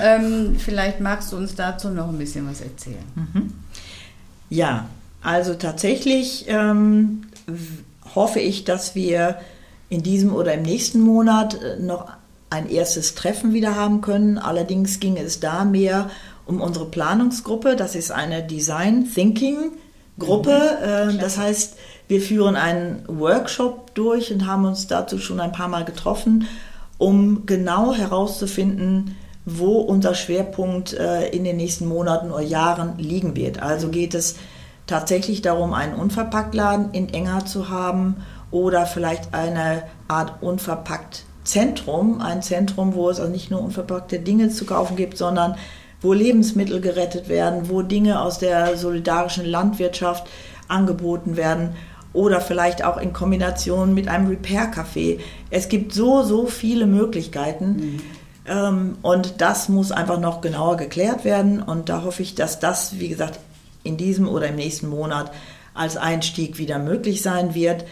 Ähm, 0.00 0.56
vielleicht 0.58 1.00
magst 1.00 1.32
du 1.32 1.36
uns 1.36 1.54
dazu 1.54 1.88
noch 1.88 2.08
ein 2.08 2.18
bisschen 2.18 2.48
was 2.48 2.60
erzählen. 2.60 3.04
Mhm. 3.14 3.52
Ja, 4.50 4.86
also 5.22 5.54
tatsächlich 5.54 6.46
ähm, 6.48 7.22
hoffe 8.14 8.40
ich, 8.40 8.64
dass 8.64 8.96
wir 8.96 9.38
in 9.88 10.02
diesem 10.02 10.34
oder 10.34 10.54
im 10.54 10.62
nächsten 10.62 11.00
Monat 11.00 11.62
äh, 11.62 11.78
noch 11.80 12.08
ein 12.50 12.68
erstes 12.68 13.14
Treffen 13.14 13.52
wieder 13.52 13.76
haben 13.76 14.00
können. 14.00 14.38
Allerdings 14.38 14.98
ging 14.98 15.16
es 15.16 15.38
da 15.38 15.64
mehr 15.64 16.10
um 16.46 16.60
unsere 16.60 16.86
Planungsgruppe. 16.86 17.76
Das 17.76 17.94
ist 17.94 18.10
eine 18.10 18.42
Design 18.42 19.08
Thinking 19.12 19.72
Gruppe. 20.18 20.58
Mhm. 20.80 21.18
Äh, 21.18 21.20
das 21.20 21.38
heißt, 21.38 21.76
wir 22.08 22.20
führen 22.20 22.56
einen 22.56 23.04
Workshop 23.08 23.94
durch 23.94 24.32
und 24.32 24.46
haben 24.46 24.64
uns 24.64 24.86
dazu 24.86 25.18
schon 25.18 25.40
ein 25.40 25.52
paar 25.52 25.68
Mal 25.68 25.84
getroffen, 25.84 26.46
um 26.98 27.46
genau 27.46 27.94
herauszufinden, 27.94 29.16
wo 29.46 29.80
unser 29.80 30.14
Schwerpunkt 30.14 30.92
äh, 30.94 31.28
in 31.28 31.44
den 31.44 31.56
nächsten 31.56 31.86
Monaten 31.86 32.30
oder 32.30 32.42
Jahren 32.42 32.98
liegen 32.98 33.36
wird. 33.36 33.62
Also 33.62 33.88
geht 33.88 34.14
es 34.14 34.36
tatsächlich 34.86 35.42
darum, 35.42 35.72
einen 35.72 35.94
Unverpacktladen 35.94 36.92
in 36.92 37.12
Enger 37.12 37.46
zu 37.46 37.68
haben 37.68 38.16
oder 38.50 38.86
vielleicht 38.86 39.34
eine 39.34 39.82
Art 40.08 40.42
unverpackt 40.42 41.24
Zentrum, 41.44 42.20
ein 42.20 42.42
Zentrum, 42.42 42.94
wo 42.94 43.10
es 43.10 43.20
also 43.20 43.30
nicht 43.30 43.50
nur 43.50 43.60
unverpackte 43.60 44.18
Dinge 44.18 44.48
zu 44.48 44.64
kaufen 44.64 44.96
gibt, 44.96 45.18
sondern 45.18 45.56
wo 46.04 46.12
Lebensmittel 46.12 46.80
gerettet 46.80 47.28
werden, 47.28 47.68
wo 47.68 47.82
Dinge 47.82 48.20
aus 48.20 48.38
der 48.38 48.76
solidarischen 48.76 49.46
Landwirtschaft 49.46 50.26
angeboten 50.68 51.36
werden 51.36 51.70
oder 52.12 52.40
vielleicht 52.40 52.84
auch 52.84 52.96
in 52.96 53.12
Kombination 53.12 53.92
mit 53.92 54.08
einem 54.08 54.28
Repair-Café. 54.28 55.18
Es 55.50 55.68
gibt 55.68 55.92
so, 55.92 56.22
so 56.22 56.46
viele 56.46 56.86
Möglichkeiten. 56.86 57.66
Mhm. 57.66 58.00
Ähm, 58.46 58.98
und 59.02 59.40
das 59.40 59.68
muss 59.68 59.92
einfach 59.92 60.20
noch 60.20 60.40
genauer 60.40 60.76
geklärt 60.76 61.24
werden. 61.24 61.60
Und 61.62 61.88
da 61.88 62.04
hoffe 62.04 62.22
ich, 62.22 62.34
dass 62.34 62.60
das, 62.60 62.98
wie 63.00 63.08
gesagt, 63.08 63.40
in 63.82 63.96
diesem 63.96 64.28
oder 64.28 64.48
im 64.48 64.56
nächsten 64.56 64.88
Monat 64.88 65.32
als 65.74 65.96
Einstieg 65.96 66.58
wieder 66.58 66.78
möglich 66.78 67.20
sein 67.20 67.54
wird. 67.54 67.84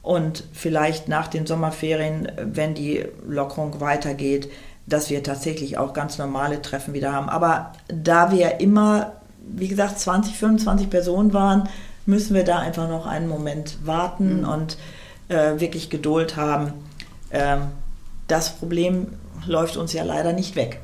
Und 0.00 0.44
vielleicht 0.52 1.08
nach 1.08 1.28
den 1.28 1.46
Sommerferien, 1.46 2.32
wenn 2.38 2.74
die 2.74 3.04
Lockerung 3.26 3.80
weitergeht, 3.80 4.48
dass 4.88 5.10
wir 5.10 5.22
tatsächlich 5.22 5.78
auch 5.78 5.92
ganz 5.92 6.18
normale 6.18 6.62
Treffen 6.62 6.94
wieder 6.94 7.12
haben. 7.12 7.28
Aber 7.28 7.72
da 7.88 8.32
wir 8.32 8.60
immer, 8.60 9.12
wie 9.40 9.68
gesagt, 9.68 9.98
20, 9.98 10.36
25 10.36 10.90
Personen 10.90 11.32
waren, 11.32 11.68
müssen 12.06 12.34
wir 12.34 12.44
da 12.44 12.58
einfach 12.58 12.88
noch 12.88 13.06
einen 13.06 13.28
Moment 13.28 13.78
warten 13.84 14.40
mhm. 14.40 14.48
und 14.48 14.78
äh, 15.28 15.60
wirklich 15.60 15.90
Geduld 15.90 16.36
haben. 16.36 16.72
Ähm, 17.30 17.62
das 18.28 18.50
Problem 18.56 19.08
läuft 19.46 19.76
uns 19.76 19.92
ja 19.92 20.02
leider 20.04 20.32
nicht 20.32 20.56
weg. 20.56 20.80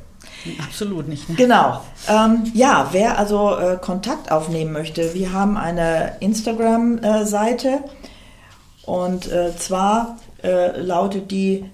Absolut 0.62 1.09
nicht. 1.09 1.29
Ne? 1.29 1.37
Genau. 1.37 1.81
Ähm, 2.09 2.51
ja, 2.53 2.88
wer 2.93 3.19
also 3.19 3.57
äh, 3.57 3.79
Kontakt 3.81 4.31
aufnehmen 4.31 4.73
möchte, 4.73 5.14
wir 5.14 5.33
haben 5.33 5.57
eine 5.57 6.17
Instagram-Seite 6.21 7.69
äh, 7.69 8.90
und 8.90 9.31
äh, 9.33 9.57
zwar 9.57 10.19
äh, 10.43 10.79
lautet 10.79 11.31
die 11.31 11.64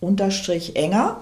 äh, 0.00 0.30
ZOP-enger. 0.30 1.16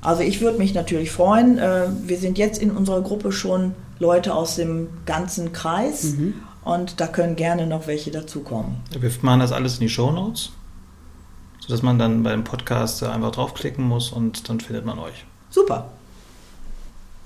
Also 0.03 0.23
ich 0.23 0.41
würde 0.41 0.59
mich 0.59 0.75
natürlich 0.75 1.11
freuen. 1.11 1.59
Äh, 1.59 1.89
wir 2.05 2.19
sind 2.19 2.39
jetzt 2.39 2.61
in 2.61 2.71
unserer 2.71 3.03
Gruppe 3.03 3.33
schon 3.33 3.75
Leute 3.99 4.35
aus 4.35 4.57
dem 4.57 4.89
ganzen 5.07 5.53
Kreis 5.53 6.05
mhm. 6.05 6.35
und 6.65 7.01
da 7.01 7.07
können 7.07 7.37
gerne 7.37 7.67
noch 7.67 7.87
welche 7.87 8.11
dazukommen. 8.11 8.77
Wir 8.99 9.11
machen 9.23 9.41
das 9.41 9.53
alles 9.53 9.75
in 9.75 9.81
die 9.81 9.89
Show 9.89 10.11
Notes 10.11 10.53
sodass 11.71 11.83
man 11.83 12.01
dann 12.01 12.25
beim 12.25 12.43
Podcast 12.43 13.03
einfach 13.05 13.31
draufklicken 13.31 13.87
muss 13.87 14.11
und 14.11 14.49
dann 14.49 14.59
findet 14.59 14.85
man 14.85 14.99
euch. 14.99 15.25
Super. 15.51 15.89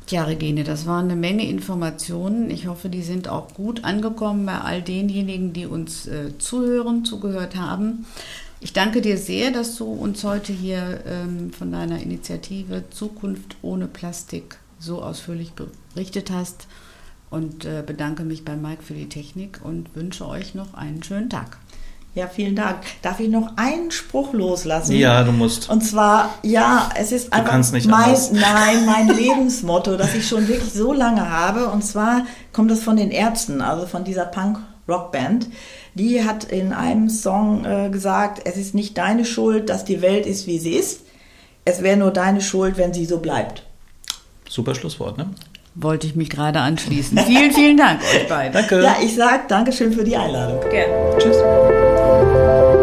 Ja, 0.09 0.25
Regine, 0.25 0.65
das 0.65 0.87
waren 0.87 1.07
eine 1.07 1.17
Menge 1.17 1.49
Informationen. 1.49 2.51
Ich 2.51 2.67
hoffe, 2.67 2.91
die 2.91 3.03
sind 3.03 3.27
auch 3.27 3.55
gut 3.55 3.85
angekommen 3.85 4.45
bei 4.45 4.61
all 4.61 4.83
denjenigen, 4.83 5.55
die 5.55 5.65
uns 5.65 6.07
äh, 6.07 6.37
zuhören, 6.37 7.07
zugehört 7.07 7.57
haben. 7.57 8.05
Ich 8.65 8.73
danke 8.73 9.03
dir 9.03 9.19
sehr, 9.19 9.51
dass 9.51 9.77
du 9.77 9.85
uns 9.85 10.25
heute 10.25 10.51
hier 10.51 11.03
ähm, 11.07 11.53
von 11.53 11.71
deiner 11.71 12.01
Initiative 12.01 12.85
Zukunft 12.89 13.57
ohne 13.61 13.87
Plastik 13.87 14.57
so 14.79 15.03
ausführlich 15.03 15.53
berichtet 15.53 16.31
hast 16.31 16.67
und 17.29 17.67
äh, 17.67 17.83
bedanke 17.87 18.23
mich 18.23 18.43
bei 18.43 18.57
Mike 18.57 18.83
für 18.83 18.95
die 18.95 19.11
Technik 19.11 19.61
und 19.63 19.95
wünsche 19.95 20.27
euch 20.27 20.55
noch 20.55 20.73
einen 20.73 21.03
schönen 21.03 21.29
Tag. 21.29 21.59
Ja, 22.15 22.27
vielen 22.27 22.57
Dank. 22.57 22.79
Darf 23.03 23.21
ich 23.21 23.29
noch 23.29 23.55
einen 23.57 23.91
Spruch 23.91 24.33
loslassen? 24.33 24.97
Ja, 24.97 25.25
du 25.25 25.33
musst. 25.33 25.69
Und 25.69 25.83
zwar, 25.83 26.31
ja, 26.43 26.89
es 26.97 27.13
ist 27.13 27.27
du 27.27 27.33
einfach 27.33 27.71
nicht 27.71 27.87
mein, 27.87 28.05
anders. 28.05 28.33
nein, 28.33 28.87
mein 28.87 29.09
Lebensmotto, 29.15 29.99
das 29.99 30.15
ich 30.15 30.27
schon 30.27 30.49
wirklich 30.49 30.73
so 30.73 30.95
lange 30.95 31.29
habe. 31.29 31.69
Und 31.69 31.85
zwar 31.85 32.25
kommt 32.55 32.71
es 32.71 32.83
von 32.83 32.97
den 32.97 33.11
Ärzten, 33.11 33.61
also 33.61 33.87
von 33.87 34.05
dieser 34.05 34.25
Punk-Rock-Band. 34.25 35.49
Die 35.95 36.25
hat 36.25 36.45
in 36.45 36.73
einem 36.73 37.09
Song 37.09 37.65
äh, 37.65 37.89
gesagt, 37.89 38.43
es 38.45 38.57
ist 38.57 38.75
nicht 38.75 38.99
deine 38.99 39.25
Schuld, 39.25 39.71
dass 39.71 39.85
die 39.85 40.03
Welt 40.03 40.27
ist, 40.27 40.47
wie 40.47 40.59
sie 40.59 40.75
ist. 40.75 41.03
Es 41.65 41.83
wäre 41.83 41.97
nur 41.97 42.11
deine 42.11 42.41
Schuld, 42.41 42.77
wenn 42.77 42.93
sie 42.93 43.05
so 43.05 43.19
bleibt. 43.19 43.63
Super 44.49 44.75
Schlusswort, 44.75 45.17
ne? 45.17 45.31
Wollte 45.77 46.07
ich 46.07 46.15
mich 46.15 46.31
gerade 46.31 46.61
anschließen. 46.61 47.17
vielen, 47.27 47.53
vielen 47.53 47.77
Dank 47.77 48.01
euch 48.03 48.29
beiden. 48.29 48.53
Danke. 48.53 48.83
Ja, 48.83 48.97
ich 49.03 49.15
sage 49.15 49.45
Dankeschön 49.49 49.93
für 49.93 50.05
die 50.05 50.17
Einladung. 50.17 50.61
Gerne. 50.71 51.19
Tschüss. 51.19 52.74